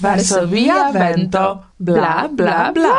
Varsovia 0.00 0.90
vento, 0.92 1.64
bla 1.76 2.28
bla 2.32 2.72
bla. 2.72 2.96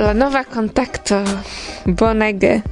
la 0.00 0.12
nova 0.12 0.44
contacto 0.44 1.22
Bonege. 1.84 2.62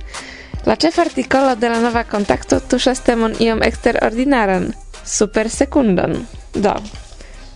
La 0.64 0.76
chef 0.76 0.98
articolo 0.98 1.54
de 1.54 1.68
la 1.68 1.80
nova 1.80 2.04
contacto 2.04 2.61
tuŝas 2.61 3.00
temon 3.04 3.35
iom 3.40 3.62
eksterordinaran, 3.62 4.72
super 5.04 5.50
sekundon. 5.50 6.26
Do. 6.54 6.74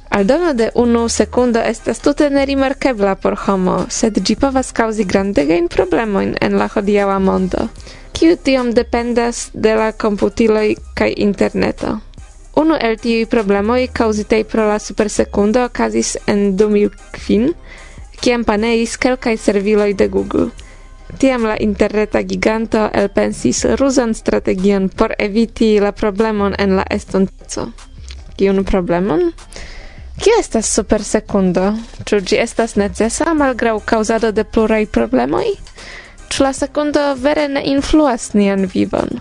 Aldono 0.08 0.54
de 0.54 0.70
unu 0.74 1.08
sekundo 1.08 1.60
estas 1.60 1.98
tute 2.00 2.30
nerimarkebla 2.30 3.14
por 3.14 3.36
homo, 3.46 3.86
sed 3.88 4.18
ĝi 4.18 4.36
povas 4.36 4.72
kaŭzi 4.72 5.04
grandegajn 5.04 5.68
problemojn 5.68 6.34
en 6.40 6.58
la 6.58 6.68
hodiaŭa 6.74 7.18
mondo, 7.18 7.68
kiu 8.12 8.36
tiom 8.36 8.72
dependas 8.72 9.48
de 9.54 9.74
la 9.74 9.92
komputiloj 9.92 10.74
kaj 10.94 11.12
interneto. 11.16 11.98
Unu 12.56 12.76
el 12.80 12.98
tiuj 13.02 13.26
problemoj 13.26 13.88
kaŭzitaj 13.92 14.44
pro 14.44 14.68
la 14.68 14.78
supersekundo 14.78 15.64
okazis 15.64 16.16
en 16.26 16.52
2005, 16.56 17.54
kiam 18.20 18.44
paneis 18.44 18.96
kelkaj 18.96 19.36
serviloj 19.36 19.94
de 19.94 20.08
Google. 20.08 20.50
Tiam 21.18 21.44
la 21.46 21.56
interreta 21.60 22.22
giganto 22.22 22.88
elpensis 22.92 23.64
ruzan 23.78 24.14
strategion 24.14 24.88
por 24.88 25.14
eviti 25.18 25.78
la 25.80 25.92
problemon 25.92 26.54
en 26.58 26.76
la 26.76 26.84
estonteco. 26.90 27.68
Kiun 28.36 28.64
problemon? 28.64 29.32
Kio 30.18 30.38
estas 30.40 30.70
super 30.74 31.02
sekundo? 31.04 31.72
Ĉu 32.06 32.20
ĝi 32.20 32.38
estas 32.42 32.76
necesa 32.76 33.34
malgraŭ 33.34 33.78
kaŭzado 33.86 34.32
de 34.32 34.44
pluraj 34.44 34.86
problemoj? 34.86 35.46
Ĉu 36.30 36.42
la 36.46 36.52
sekundo 36.52 37.02
vere 37.14 37.48
ne 37.48 37.62
influas 37.70 38.32
nian 38.34 38.66
vivon? 38.74 39.20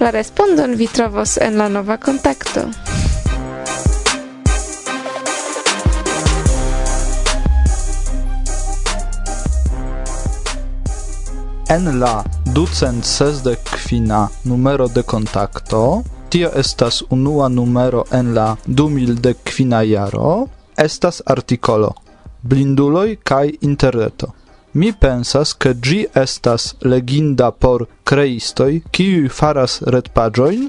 La 0.00 0.10
respondon 0.10 0.74
vi 0.78 0.86
trovos 0.86 1.38
en 1.38 1.58
la 1.58 1.68
nova 1.68 1.96
kontakto. 1.96 2.68
en 11.72 12.00
la 12.00 12.24
265 12.44 14.28
numero 14.44 14.88
de 14.88 15.02
contacto, 15.02 16.04
tio 16.28 16.50
estas 16.54 17.02
unua 17.08 17.48
numero 17.48 18.04
en 18.10 18.34
la 18.34 18.56
2015 18.66 19.88
jaro, 19.88 20.48
estas 20.76 21.22
artikolo 21.26 21.94
Blinduloj 22.42 23.16
kaj 23.22 23.52
interreto. 23.60 24.26
Mi 24.74 24.92
pensas 24.92 25.54
ke 25.54 25.74
ĝi 25.74 26.06
estas 26.14 26.74
leginda 26.82 27.50
por 27.50 27.86
kreistoj, 28.04 28.82
kiuj 28.90 29.28
faras 29.28 29.80
retpaĝojn. 29.86 30.68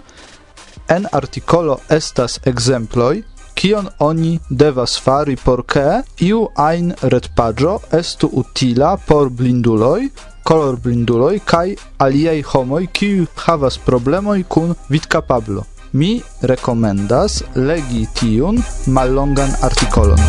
En 0.95 1.07
artikolo 1.11 1.79
estas 1.89 2.39
ekzemploj 2.45 3.23
kion 3.55 3.87
oni 3.99 4.39
devas 4.49 4.99
fari 5.05 5.35
por 5.45 5.63
ke 5.73 5.87
iu 6.27 6.47
ajn 6.55 6.93
retpaĝo 7.13 7.79
estu 7.99 8.29
utila 8.41 8.97
por 9.07 9.29
blinduloj 9.29 10.09
colorbinduloj 10.43 11.39
kai 11.45 11.75
aliaj 12.05 12.41
homoi 12.51 12.87
kiuj 12.87 13.27
havas 13.45 13.77
problemoi 13.85 14.43
kun 14.43 14.75
vidkapablo. 14.89 15.63
Mi 15.93 16.21
rekomendas 16.41 17.43
legi 17.55 18.07
tiun 18.19 18.63
mallongan 18.87 19.51
artikolon. 19.61 20.19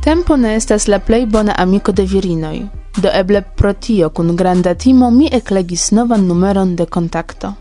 Tempo 0.00 0.36
ne 0.36 0.54
estas 0.56 0.88
la 0.88 0.98
plej 0.98 1.26
bona 1.26 1.54
amiko 1.58 1.92
de 1.92 2.06
virinoj. 2.12 2.60
Do 3.02 3.10
eble 3.14 3.42
pro 3.56 3.72
tio 3.72 4.10
kun 4.10 4.36
granda 4.36 4.74
timo 4.74 5.10
mi 5.10 5.28
eklegis 5.32 5.90
novan 5.92 6.26
numeron 6.26 6.76
de 6.76 6.86
kontakto 6.86 7.52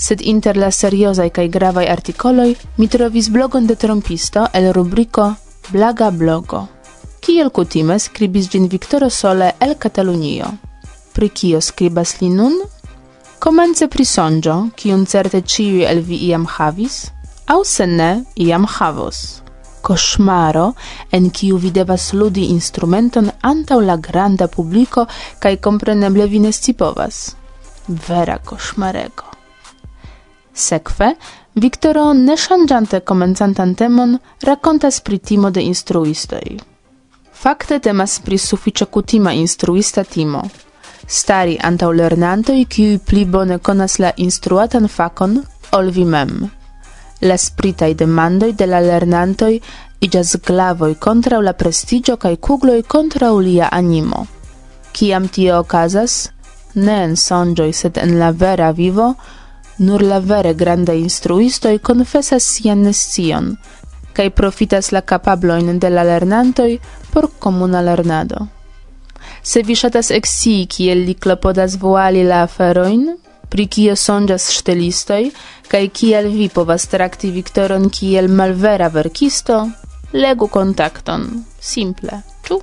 sed 0.00 0.24
inter 0.32 0.56
la 0.56 0.70
seriozaj 0.70 1.28
kaj 1.36 1.46
gravaj 1.58 1.86
artikoloj 1.92 2.50
mi 2.76 2.88
trovis 2.88 3.28
blogon 3.30 3.66
de 3.66 3.76
trompisto 3.76 4.46
el 4.52 4.72
rubriko 4.72 5.34
Blaga 5.72 6.10
blogo. 6.10 6.66
Kiel 7.20 7.50
kutime 7.54 7.98
skribis 7.98 8.48
ĝin 8.50 8.66
Viktoro 8.72 9.10
Sole 9.10 9.52
el 9.60 9.76
Katalunio. 9.78 10.48
Pri 11.14 11.28
kio 11.28 11.60
skribas 11.60 12.16
li 12.20 12.30
nun? 12.32 12.56
Komence 13.38 13.86
pri 13.92 14.04
sonĝo, 14.04 14.56
kiun 14.76 15.06
certe 15.06 15.42
ĉiuj 15.52 15.86
el 15.92 16.02
vi 16.08 16.18
iam 16.30 16.48
havis, 16.56 16.96
aŭ 17.46 17.60
se 17.64 17.86
ne 17.86 18.10
iam 18.34 18.66
havos. 18.66 19.22
Koŝmaro, 19.86 20.66
en 21.12 21.30
kiu 21.30 21.62
vi 21.62 21.70
devas 21.70 22.10
ludi 22.12 22.50
instrumenton 22.56 23.30
antaŭ 23.52 23.80
la 23.80 23.96
granda 23.96 24.50
publiko 24.58 25.06
kaj 25.38 25.56
kompreneble 25.68 26.26
vi 26.26 26.42
ne 26.46 26.52
scipovas. 26.52 27.24
Vera 28.08 28.38
koŝmarego. 28.44 29.29
Sekve, 30.54 31.14
Viktoro, 31.54 32.12
ne 32.14 32.36
ŝanĝante 32.38 33.00
komencantan 33.00 33.74
temon, 33.74 34.18
rakontas 34.46 35.00
pri 35.00 35.18
timo 35.18 35.50
de 35.50 35.62
instruistoj. 35.66 36.58
Fakte 37.40 37.78
temas 37.78 38.18
pri 38.20 38.38
sufiĉe 38.38 38.86
kutima 38.86 39.32
instruista 39.32 40.04
timo. 40.04 40.42
Stari 41.06 41.56
antaŭ 41.68 41.90
lernantoj, 41.92 42.64
kiuj 42.68 42.98
pli 43.06 43.24
bone 43.24 43.58
konas 43.58 43.98
la 43.98 44.12
instruatan 44.16 44.88
fakon 44.88 45.40
ol 45.72 45.90
vi 45.90 46.04
mem. 46.04 46.34
La 47.20 47.36
spritaj 47.36 47.94
demandoj 47.94 48.52
de 48.52 48.66
la 48.66 48.80
lernantoj 48.80 49.52
iĝas 50.00 50.36
glavoj 50.46 50.94
kontraŭ 50.94 51.40
la 51.48 51.52
prestigio 51.52 52.16
kaj 52.16 52.36
kugloj 52.36 52.82
kontraŭ 52.82 53.32
lia 53.40 53.68
animo. 53.72 54.26
Kiam 54.92 55.28
tio 55.28 55.58
okazas, 55.64 56.28
ne 56.74 56.96
en 57.04 57.16
sonĝoj, 57.16 57.72
sed 57.72 57.98
en 57.98 58.18
la 58.18 58.30
vera 58.30 58.70
vivo, 58.70 59.14
nur 59.80 60.02
la 60.12 60.18
vere 60.20 60.54
granda 60.54 60.94
instruistoj 61.02 61.78
konfesas 61.90 62.46
sian 62.54 62.82
nescion 62.86 63.54
kaj 64.12 64.30
profitas 64.30 64.92
la 64.92 65.00
kapablojn 65.00 65.78
de 65.78 65.90
la 65.90 66.02
lernantoj 66.04 66.78
por 67.12 67.28
komuna 67.38 67.80
lernado. 67.80 68.46
Se 69.42 69.62
vi 69.62 69.74
ŝatas 69.74 70.10
ekscii 70.10 70.66
kiel 70.74 71.04
li 71.08 71.14
klopodas 71.14 71.78
voali 71.80 72.24
la 72.24 72.42
aferojn, 72.46 73.06
pri 73.50 73.66
kio 73.66 73.96
sonĝas 73.96 74.50
ŝtelistoj 74.56 75.22
kaj 75.70 75.84
kiel 76.00 76.30
vi 76.34 76.48
povas 76.48 76.86
trakti 76.92 77.30
Viktoron 77.34 77.88
kiel 77.90 78.28
malvera 78.28 78.88
verkisto, 78.94 79.60
legu 80.12 80.48
kontakton. 80.48 81.30
Simple, 81.60 82.22
ĉu? 82.46 82.60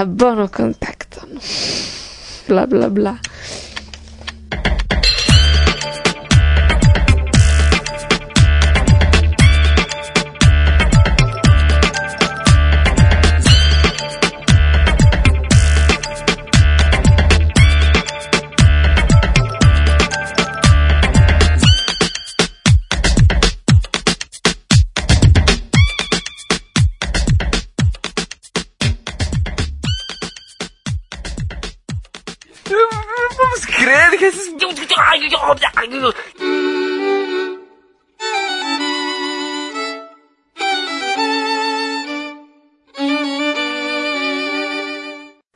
abbono 0.00 0.48
contact. 0.48 1.26
Bla 2.46 2.66
bla 2.66 2.88
bla. 2.88 3.18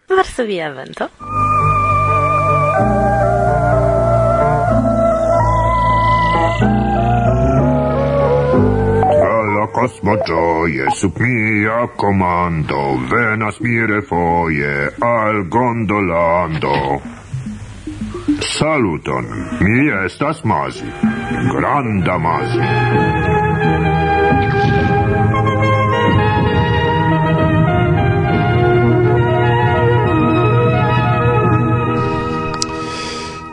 Varsovia 0.08 0.70
vento. 0.72 1.10
Alla 9.20 9.68
cosmo 9.72 10.16
gioie 10.22 10.90
sub 10.90 11.16
mia 11.18 11.86
comando 11.96 12.98
venas 13.08 13.58
mire 13.58 14.00
foie 14.00 14.94
al 14.98 15.48
gondolando. 15.48 17.13
Saluton, 18.58 19.24
mi 19.60 20.04
estas 20.06 20.44
Masi, 20.44 20.84
granda 21.54 22.18
Masi. 22.18 22.58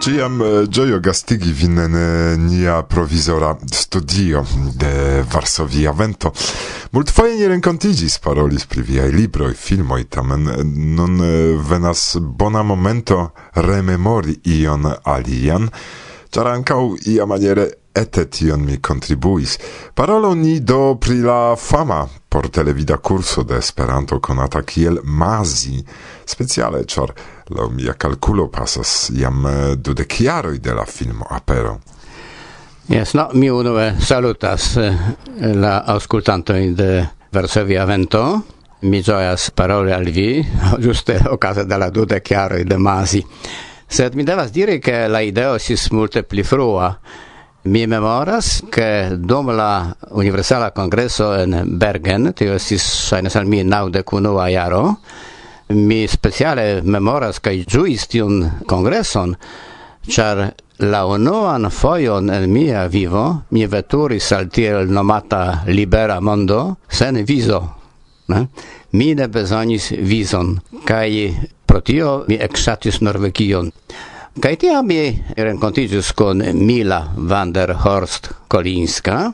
Ciam 0.02 0.42
gioio 0.70 0.96
eh, 0.96 1.00
gastigi 1.00 1.52
vin 1.52 1.78
en 1.78 1.96
eh, 1.96 2.38
nia 2.38 2.84
provisora 2.84 3.56
studio 3.74 4.46
de 4.78 5.24
Varsovia 5.34 5.92
Vento. 5.92 6.34
Multfoje 6.92 7.38
nie 7.40 7.48
renkontigis 7.48 8.18
parolis 8.20 8.66
pri 8.68 8.82
viaj 8.84 9.14
libroj, 9.16 9.54
filmoj, 9.56 10.10
tamen 10.12 10.50
eh, 10.52 10.58
nun 10.98 11.22
eh, 11.24 11.54
venas 11.70 12.18
bona 12.20 12.64
momento 12.68 13.30
rememori 13.56 14.36
ion 14.58 14.90
alian, 15.04 15.70
ĉar 16.36 16.50
ia 17.08 17.26
maniere 17.26 17.70
ete 17.96 18.26
tion 18.26 18.66
mi 18.66 18.82
contribuis. 18.82 19.58
Parolo 19.96 20.34
ni 20.36 20.60
do 20.60 20.98
pri 21.00 21.22
la 21.22 21.56
fama 21.56 22.06
por 22.28 22.50
televida 22.50 22.98
curso 22.98 23.44
de 23.44 23.56
Esperanto 23.58 24.20
konata 24.20 24.62
kiel 24.62 25.00
Mazi, 25.04 25.82
speciale 26.26 26.84
ĉar 26.84 27.14
lo 27.56 27.70
mia 27.70 27.94
calculo 27.94 28.50
pasas 28.52 29.12
jam 29.16 29.46
eh, 29.46 29.76
dudek 29.78 30.20
jaroj 30.20 30.60
de 30.60 30.74
la 30.74 30.86
filmo 30.86 31.26
apero. 31.30 31.80
Yes, 32.92 33.14
no, 33.14 33.30
mi 33.32 33.48
unue 33.48 33.88
eh, 33.88 33.94
salutas 34.02 34.76
eh, 34.76 34.92
la 35.54 35.86
auscultantoi 35.86 36.74
de 36.74 37.10
Varsovia 37.32 37.86
Vento. 37.86 38.44
Mi 38.80 39.00
gioias 39.02 39.50
parole 39.52 39.94
al 39.94 40.10
vi, 40.12 40.46
giuste 40.84 41.16
ocase 41.30 41.64
de 41.64 41.78
la 41.78 41.90
dude 41.90 42.22
chiaroi 42.22 42.66
de 42.66 42.76
Masi. 42.76 43.26
Sed 43.88 44.14
mi 44.14 44.24
devas 44.24 44.52
diri 44.52 44.80
che 44.80 45.08
la 45.08 45.22
ideo 45.22 45.58
sis 45.58 45.88
multe 45.92 46.24
pli 46.24 46.44
frua. 46.44 47.00
Mi 47.62 47.88
memoras 47.88 48.66
che 48.70 49.16
dum 49.18 49.56
la 49.56 49.96
Universala 50.10 50.74
Congresso 50.74 51.34
en 51.34 51.64
Bergen, 51.78 52.34
tio 52.34 52.58
sis, 52.58 52.84
shainas 53.08 53.38
al 53.38 53.46
mi, 53.46 53.64
naude 53.64 54.04
cunua 54.04 54.50
jaro, 54.50 55.00
mi 55.68 56.08
speciale 56.08 56.82
memoras 56.84 57.40
che 57.40 57.64
giuis 57.64 58.06
tion 58.08 58.60
congresson, 58.66 59.38
char 60.06 60.54
la 60.82 61.06
unuan 61.06 61.70
foion 61.70 62.30
en 62.30 62.50
mia 62.50 62.88
vivo 62.88 63.44
mi 63.50 63.68
veturis 63.68 64.32
al 64.34 64.48
tiel 64.50 64.90
nomata 64.90 65.62
libera 65.66 66.20
mondo 66.20 66.78
sen 66.88 67.24
viso. 67.26 67.60
Ne? 68.28 68.48
Mi 68.92 69.14
ne 69.14 69.28
bezonis 69.28 69.92
vison, 69.92 70.60
kai 70.86 71.36
pro 71.66 71.82
tio 71.82 72.24
mi 72.28 72.36
exatis 72.36 73.02
Norvegion. 73.02 73.72
Kai 74.40 74.56
tia 74.58 74.82
mi 74.82 75.24
rencontigius 75.36 76.14
con 76.14 76.42
Mila 76.54 77.14
van 77.16 77.52
der 77.54 77.76
Horst 77.84 78.32
Kolinska, 78.48 79.34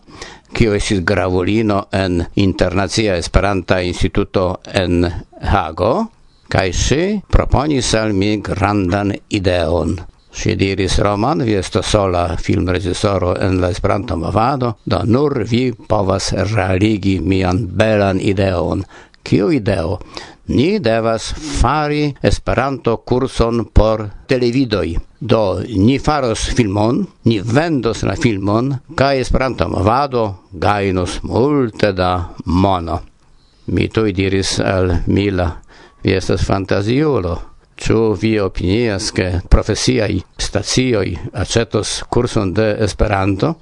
kio 0.52 0.74
esis 0.74 1.04
gravulino 1.04 1.88
en 1.92 2.26
Internacia 2.34 3.16
Esperanta 3.16 3.80
Instituto 3.82 4.60
en 4.66 5.06
Hago, 5.42 6.12
kai 6.50 6.74
si 6.74 7.22
proponis 7.30 7.94
al 7.94 8.14
mi 8.14 8.42
grandan 8.42 9.14
ideon 9.30 9.98
Si 10.38 10.56
diris, 10.56 11.00
Roman, 11.00 11.40
vi 11.42 11.56
estas 11.58 11.88
sola 11.90 12.36
filmreĝisoro 12.38 13.32
en 13.42 13.56
la 13.58 13.72
Esperanto-movado, 13.74 14.76
do 14.86 15.00
nur 15.10 15.34
vi 15.50 15.72
povas 15.74 16.28
realigi 16.52 17.16
mian 17.20 17.64
belan 17.80 18.20
ideon. 18.22 18.84
Kiu 19.26 19.50
ideo? 19.52 19.98
Ni 20.54 20.68
devas 20.80 21.32
fari 21.34 22.14
Esperanto-kurson 22.22 23.66
por 23.74 24.06
televidoj. 24.30 24.94
Do 25.20 25.42
ni 25.74 25.98
faros 25.98 26.46
filmon, 26.54 27.02
ni 27.26 27.42
vendos 27.42 28.06
la 28.06 28.14
filmon, 28.14 28.76
kaj 28.94 29.26
Esperanto-movado 29.26 30.24
gajnos 30.54 31.18
multe 31.24 31.96
da 31.98 32.14
mono. 32.46 33.02
Mi 33.74 33.90
tuj 33.90 34.14
diris 34.14 34.60
al 34.62 35.00
Mila, 35.08 35.52
vi 36.04 36.14
estas 36.14 36.46
fantaziulo 36.46 37.40
Ĉu 37.78 37.98
vi 38.18 38.40
opinias, 38.42 39.12
ke 39.14 39.42
profesiaj 39.50 40.16
stacioj 40.42 41.12
aĉetos 41.38 41.92
kurson 42.10 42.54
de 42.58 42.72
Esperanto? 42.84 43.54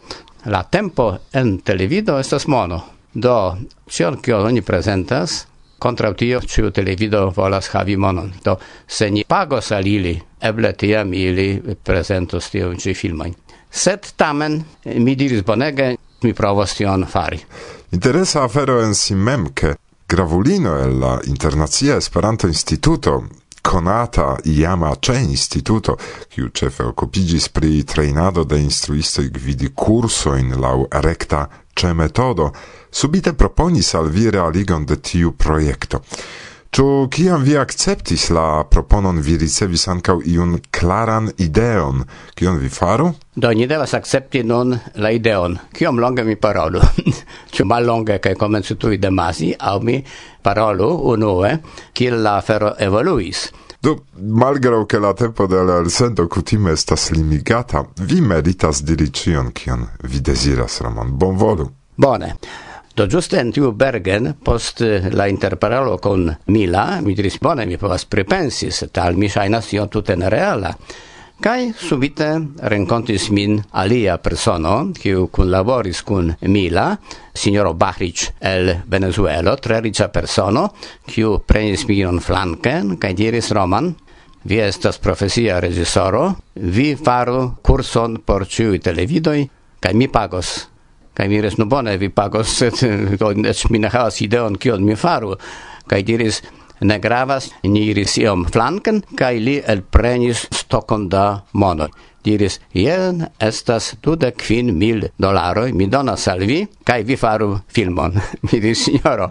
La 0.45 0.63
tempo 0.63 1.09
en 1.33 1.57
televido 1.59 2.15
estas 2.19 2.47
mono. 2.47 2.79
Do, 3.13 3.35
ĉion 3.91 4.21
kion 4.23 4.47
oni 4.47 4.63
prezentas, 4.63 5.41
kontraŭ 5.79 6.13
tio 6.15 6.39
ĉiu 6.41 6.71
televido 6.71 7.25
volas 7.35 7.67
havi 7.73 7.97
monon. 7.97 8.31
Do, 8.43 8.55
se 8.87 9.09
ni 9.11 9.25
pagos 9.27 9.71
al 9.75 9.87
ili, 9.87 10.15
eble 10.39 10.73
tiam 10.73 11.13
ili 11.13 11.49
prezentos 11.83 12.49
tiun 12.53 12.79
ĉi 12.79 12.95
filmojn. 12.95 13.35
Sed 13.71 14.13
tamen, 14.15 14.61
mi 14.95 15.15
diris 15.19 15.43
bonege, 15.43 15.95
mi 16.23 16.33
provos 16.33 16.77
tion 16.77 17.03
fari. 17.05 17.41
Interesa 17.91 18.45
afero 18.47 18.79
en 18.83 18.95
si 18.95 19.15
mem, 19.15 19.49
ke 19.53 19.75
gravulino 20.07 20.77
el 20.79 20.99
la 20.99 21.17
Internacia 21.25 21.97
Esperanto 21.97 22.47
Instituto 22.47 23.23
conata 23.65 24.37
iama 24.43 24.95
ce 25.01 25.17
instituto, 25.19 25.97
kiu 26.29 26.49
cefe 26.53 26.83
occupigis 26.83 27.49
pri 27.49 27.83
trainado 27.83 28.43
de 28.43 28.59
instruistoj 28.61 29.29
gvidi 29.29 29.71
in 30.37 30.53
lau 30.61 30.87
recta 30.91 31.49
ĉe 31.73 31.93
metodo, 31.93 32.51
subite 32.91 33.33
proponis 33.33 33.93
al 33.95 34.09
vi 34.09 34.29
realigon 34.29 34.85
de 34.85 34.95
tiu 34.95 35.31
proiecto. 35.31 36.01
Ĉu 36.75 37.07
kiam 37.07 37.43
vi 37.47 37.53
akceptis 37.55 38.25
la 38.35 38.65
proponon, 38.67 39.21
vi 39.23 39.37
ricevis 39.39 39.85
ankaŭ 39.87 40.17
iun 40.27 40.57
klaran 40.75 41.29
ideon, 41.39 42.01
kion 42.35 42.57
vi 42.59 42.67
faru? 42.67 43.05
Do 43.31 43.51
ni 43.55 43.63
devas 43.71 43.93
akcepti 43.95 44.41
nun 44.43 44.75
la 44.99 45.11
ideon. 45.15 45.55
Kiom 45.71 46.01
longe 46.03 46.25
mi 46.27 46.35
parolu? 46.35 46.81
Ĉu 47.55 47.67
mallonge 47.71 48.19
kaj 48.19 48.35
komencu 48.41 48.75
tuj 48.75 48.99
demasi, 48.99 49.53
aŭ 49.55 49.77
mi 49.87 50.01
parolu 50.43 50.91
unue, 51.13 51.53
kiel 51.95 52.19
la 52.27 52.35
afero 52.41 52.73
evoluis? 52.89 53.47
Do, 53.79 53.95
malgrau 54.19 54.83
che 54.83 54.99
la 54.99 55.13
tempo 55.13 55.47
de 55.47 55.63
la 55.63 55.79
elsendo 55.79 56.27
kutime 56.27 56.75
estas 56.75 57.11
limigata, 57.15 57.85
vi 58.01 58.19
meritas 58.19 58.83
diri 58.83 59.13
cion 59.13 59.55
kion 59.55 59.87
vi 60.03 60.19
desiras, 60.19 60.81
Ramon. 60.81 61.15
Bonvolu! 61.15 61.71
Bone. 61.95 62.35
Do 62.95 63.07
giuste 63.11 63.41
in 63.43 63.49
tiu 63.51 63.73
Bergen, 63.75 64.37
post 64.39 64.79
eh, 64.79 65.09
la 65.11 65.25
interparalo 65.27 65.97
con 65.99 66.29
Mila, 66.47 67.01
mi 67.03 67.13
diris, 67.13 67.41
bone, 67.43 67.65
mi 67.65 67.75
povas 67.75 68.05
pripensis, 68.07 68.85
tal 68.95 69.17
mi 69.19 69.27
shainas 69.27 69.73
io 69.73 69.89
tuten 69.91 70.21
reala. 70.31 70.69
Kai 71.43 71.73
subite 71.75 72.29
rencontis 72.71 73.25
min 73.35 73.57
alia 73.71 74.15
persono, 74.17 74.93
kiu 74.95 75.27
kun 75.27 75.49
laboris 75.51 75.99
kun 76.07 76.29
Mila, 76.47 76.85
signoro 77.33 77.73
Bahric 77.73 78.29
el 78.39 78.71
Venezuelo, 78.87 79.57
tre 79.59 79.81
riĉa 79.83 80.07
persono, 80.07 80.69
kiu 81.03 81.41
prenis 81.43 81.83
min 81.89 82.21
flanken 82.21 82.95
kai 82.95 83.11
diris 83.13 83.51
Roman, 83.51 83.91
vi 84.45 84.61
estas 84.63 84.99
profesia 84.99 85.59
regisoro, 85.59 86.37
vi 86.53 86.95
faru 86.95 87.57
kurson 87.61 88.21
por 88.23 88.47
ciui 88.47 88.79
televidoi, 88.79 89.49
kai 89.81 89.93
mi 89.93 90.07
pagos 90.07 90.74
kai 91.15 91.27
mi 91.31 91.39
no 91.57 91.65
bone, 91.65 91.97
vi 91.97 92.09
pagos, 92.09 92.51
sed 92.59 92.83
eĉ 92.83 93.69
mi 93.71 93.79
ne 93.79 93.89
havas 93.89 94.21
ideon, 94.21 94.57
kion 94.57 94.83
mi 94.83 94.95
faru. 94.95 95.35
kai 95.87 96.01
diris, 96.03 96.41
ne 96.81 96.99
gravas, 96.99 97.51
ni 97.63 97.85
iris 97.91 98.17
iom 98.17 98.45
flanken, 98.45 99.01
kai 99.15 99.39
li 99.39 99.61
elprenis 99.61 100.47
stokon 100.51 101.09
da 101.09 101.41
monoj 101.53 101.89
diris, 102.25 102.59
jen 102.73 103.25
estas 103.39 103.93
dude 104.03 104.31
quin 104.39 104.73
mil 104.77 105.05
dolaroi, 105.21 105.71
mi 105.73 105.87
donas 105.87 106.27
al 106.31 106.43
vi, 106.49 106.63
kai 106.83 107.03
vi 107.03 107.17
faru 107.17 107.51
filmon. 107.67 108.17
mi 108.47 108.59
diris, 108.59 108.85
signoro, 108.87 109.29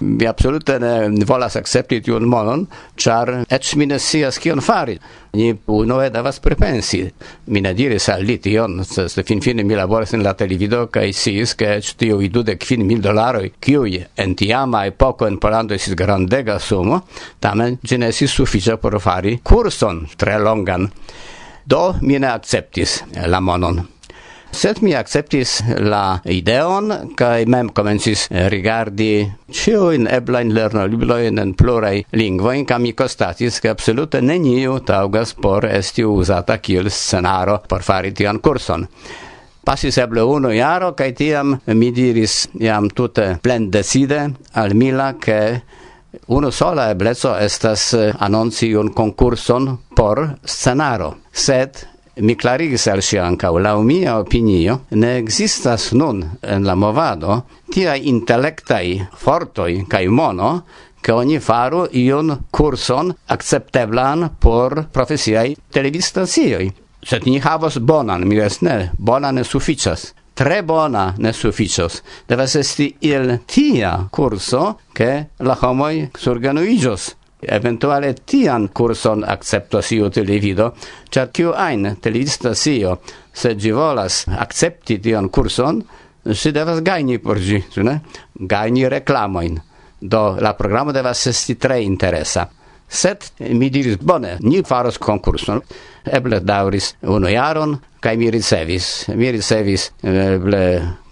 mi 0.00 0.26
absolute 0.26 0.78
ne 0.82 1.24
volas 1.26 1.56
accepti 1.56 2.00
tiun 2.04 2.26
monon, 2.28 2.66
char 2.96 3.30
ec 3.48 3.74
mi 3.78 3.86
ne 3.86 3.98
sias 3.98 4.40
kion 4.42 4.62
fari. 4.64 4.98
Ni 5.34 5.48
unue 5.66 6.10
devas 6.14 6.38
prepensi. 6.38 7.00
Mi 7.50 7.60
ne 7.60 7.72
diris 7.74 8.06
al 8.12 8.22
li 8.22 8.36
tion, 8.38 8.84
sed 8.86 9.24
finfine 9.26 9.64
mi 9.66 9.74
laboras 9.74 10.14
en 10.14 10.22
la 10.22 10.34
televido 10.38 10.84
kaj 10.94 11.10
sis, 11.10 11.56
ke 11.58 11.80
tiu 11.98 12.20
i 12.22 12.30
dude 12.30 12.54
quin 12.62 12.86
mil 12.86 13.02
dolaroi, 13.02 13.50
kiui 13.58 13.98
en 14.16 14.34
tiama 14.38 14.84
epoco 14.86 15.26
in 15.26 15.40
Polando 15.42 15.74
esis 15.74 15.96
grandega 15.98 16.58
sumo, 16.58 17.02
tamen 17.40 17.78
genesis 17.82 18.38
ne 18.38 18.76
por 18.76 19.00
fari 19.00 19.40
kurson 19.42 20.06
tre 20.16 20.38
longan. 20.38 20.90
Do 21.64 21.94
mi 22.00 22.18
ne 22.18 22.28
acceptis 22.28 23.02
eh, 23.14 23.26
la 23.26 23.40
monon. 23.40 23.80
Sed 24.54 24.78
mi 24.82 24.92
acceptis 24.94 25.56
la 25.82 26.20
ideon 26.30 26.92
kaj 27.18 27.46
mem 27.50 27.72
komencis 27.74 28.28
eh, 28.30 28.46
rigardi 28.52 29.24
ĉiujn 29.50 30.06
eblajn 30.14 30.52
lernolibrojn 30.54 31.42
en 31.42 31.54
pluraj 31.58 31.96
lingvojn 32.20 32.66
kaj 32.68 32.78
mi 32.84 32.92
konstatis 32.94 33.58
ke 33.64 33.72
absolute 33.72 34.20
neniu 34.22 34.76
taŭgas 34.86 35.34
por 35.40 35.66
esti 35.66 36.04
uzata 36.06 36.60
kiel 36.62 36.90
scenaro 36.90 37.58
por 37.68 37.82
fari 37.82 38.12
tian 38.12 38.38
kurson. 38.38 38.86
Passis 39.64 39.96
eble 39.98 40.22
unu 40.28 40.50
jaro, 40.52 40.92
kai 40.92 41.14
tiam 41.16 41.56
mi 41.66 41.88
diris 41.96 42.50
iam 42.60 42.90
tute 42.92 43.38
plendecide 43.42 44.20
al 44.60 44.74
Mila, 44.76 45.14
che 45.16 45.62
Uno 46.26 46.50
sola 46.50 46.90
ebleco 46.90 47.34
estas 47.36 47.92
eh, 47.92 48.12
annonci 48.18 48.72
un 48.74 48.92
concurson 48.92 49.78
por 49.94 50.38
scenaro, 50.44 51.16
sed 51.30 51.86
mi 52.16 52.36
clarigis 52.36 52.86
al 52.86 53.02
si 53.02 53.18
ancau, 53.18 53.58
lau 53.58 53.82
mia 53.82 54.18
opinio, 54.18 54.84
ne 54.90 55.16
existas 55.18 55.92
nun 55.92 56.22
en 56.42 56.64
la 56.64 56.74
movado 56.74 57.44
tia 57.70 57.96
intellectai 57.96 59.08
fortoi 59.12 59.84
cae 59.88 60.08
mono 60.08 60.64
che 61.00 61.12
ogni 61.12 61.38
faru 61.40 61.86
ion 61.90 62.44
curson 62.50 63.14
accepteblan 63.26 64.36
por 64.38 64.86
profesiai 64.90 65.56
televidstacioi. 65.70 66.72
Sed 67.04 67.26
ni 67.26 67.40
havos 67.40 67.76
bonan, 67.78 68.24
mi 68.24 68.38
ves 68.38 68.62
ne, 68.62 68.92
bonan 68.96 69.34
ne 69.34 69.44
sufficas 69.44 70.14
tre 70.34 70.62
bona 70.62 71.14
ne 71.16 71.32
sufficios. 71.32 72.02
Devas 72.26 72.54
esti 72.54 72.94
il 73.00 73.40
tia 73.46 74.06
curso 74.10 74.80
che 74.92 75.28
la 75.36 75.56
homoi 75.60 76.10
surganuigios. 76.12 77.16
Eventuale 77.38 78.14
tian 78.24 78.70
curson 78.72 79.22
acceptos 79.22 79.90
iu 79.92 80.08
televido, 80.08 80.74
cer 81.12 81.28
kiu 81.30 81.52
ein 81.52 81.98
televista 82.00 82.54
sio, 82.54 83.00
se 83.30 83.54
gi 83.56 83.70
volas 83.70 84.24
accepti 84.26 84.98
tian 84.98 85.28
curson, 85.28 85.82
si 86.32 86.52
devas 86.52 86.80
gajni 86.80 87.18
por 87.18 87.38
gi, 87.38 87.62
ne? 87.76 88.00
Gaini 88.32 88.88
reclamoin. 88.88 89.60
Do 89.98 90.36
la 90.40 90.54
programo 90.54 90.92
devas 90.92 91.26
esti 91.26 91.56
tre 91.56 91.82
interesa. 91.82 92.48
Set 92.86 93.32
mi 93.38 93.68
diris, 93.68 93.96
bone, 94.00 94.36
ni 94.40 94.62
faros 94.62 94.98
concurson 94.98 95.60
eble 96.06 96.40
dauris 96.40 96.94
unu 97.02 97.30
jaron, 97.32 97.76
kai 98.00 98.16
mi 98.16 98.30
ricevis, 98.30 99.08
mi 99.16 99.30
ricevis 99.32 99.90
eble 100.02 100.64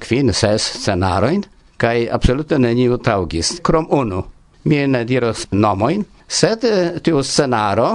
kvin, 0.03 0.33
ses 0.33 0.67
scenaroin, 0.79 1.45
kai 1.77 2.09
absolute 2.11 2.59
neniu 2.59 2.99
taugis, 2.99 3.59
krom 3.63 3.89
unu. 3.91 4.23
Mi 4.65 4.85
ne 4.87 5.05
diros 5.05 5.49
nomoin, 5.51 6.05
sed 6.29 6.65
eh, 6.65 6.99
tiu 7.03 7.23
scenaro 7.27 7.89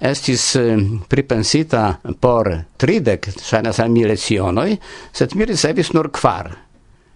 estis 0.00 0.56
eh, 0.56 0.76
pripensita 1.08 2.00
por 2.20 2.50
tridek, 2.76 3.30
ŝajnas 3.40 3.80
al 3.80 3.92
mi 3.92 4.04
lecionoj, 4.08 4.74
sed 5.12 5.36
mi 5.36 5.48
ricevis 5.48 5.94
nur 5.96 6.10
kvar. 6.12 6.50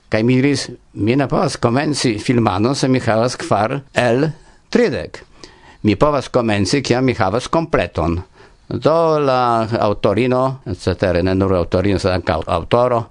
Kai 0.08 0.22
mi 0.22 0.36
diris, 0.38 0.68
mi 1.02 1.16
ne 1.16 1.26
povas 1.28 1.56
komenci 1.58 2.18
filmano, 2.22 2.74
se 2.74 2.88
mi 2.88 3.00
havas 3.02 3.36
kvar 3.40 3.80
el 3.98 4.28
tridek. 4.70 5.24
Mi 5.82 5.96
povas 5.96 6.28
komenci, 6.28 6.82
kiam 6.82 7.04
mi 7.04 7.16
havas 7.18 7.48
kompleton. 7.48 8.20
Do 8.68 9.18
la 9.18 9.68
autorino, 9.80 10.60
cetere, 10.78 11.22
ne 11.22 11.34
nur 11.34 11.54
autorino, 11.54 11.98
sed 11.98 12.12
anca 12.12 12.38
autoro, 12.46 13.04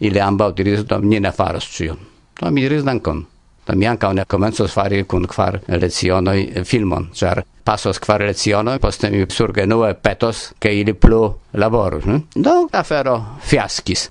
ili 0.00 0.20
ambau 0.20 0.52
diris, 0.56 0.84
do 0.88 0.98
mi 0.98 1.20
ne 1.20 1.32
faros 1.32 1.68
ciu. 1.76 1.96
Do 2.40 2.50
mi 2.50 2.62
diris 2.64 2.84
dankon. 2.84 3.24
Do 3.66 3.76
mi 3.76 3.86
anca 3.86 4.12
ne 4.12 4.24
comencos 4.24 4.72
fari 4.72 5.04
kun 5.04 5.26
kvar 5.28 5.60
lezionoi 5.68 6.64
filmon, 6.64 7.10
cer 7.12 7.42
pasos 7.64 8.00
kvar 8.00 8.20
lezionoi 8.20 8.78
poste 8.78 9.10
mi 9.10 9.24
surgenue 9.28 9.94
petos, 9.94 10.52
ke 10.60 10.72
ili 10.80 10.92
plu 10.92 11.22
laboru 11.52 12.00
hm? 12.04 12.20
Do 12.36 12.68
afero 12.72 13.20
fiaskis. 13.40 14.10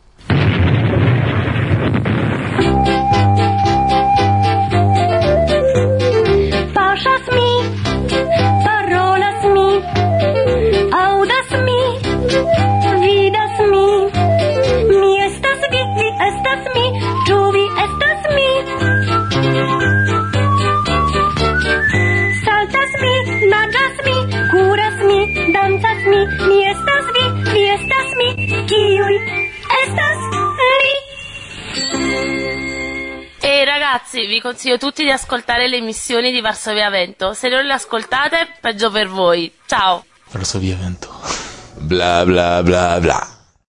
Ragazzi, 33.64 34.26
vi 34.26 34.40
consiglio 34.40 34.78
tutti 34.78 35.04
di 35.04 35.12
ascoltare 35.12 35.68
le 35.68 35.78
emissioni 35.78 36.32
di 36.32 36.42
Varsovia 36.42 36.90
Vento. 36.90 37.34
Se 37.34 37.50
non 37.50 37.66
le 37.66 37.74
ascoltate, 37.74 38.56
peggio 38.60 38.90
per 38.90 39.08
voi. 39.08 39.52
Ciao! 39.66 40.06
Varsovia 40.32 40.76
Vento. 40.76 41.10
Bla 41.78 42.24
bla 42.26 42.64
bla 42.64 43.00
bla. 43.00 43.43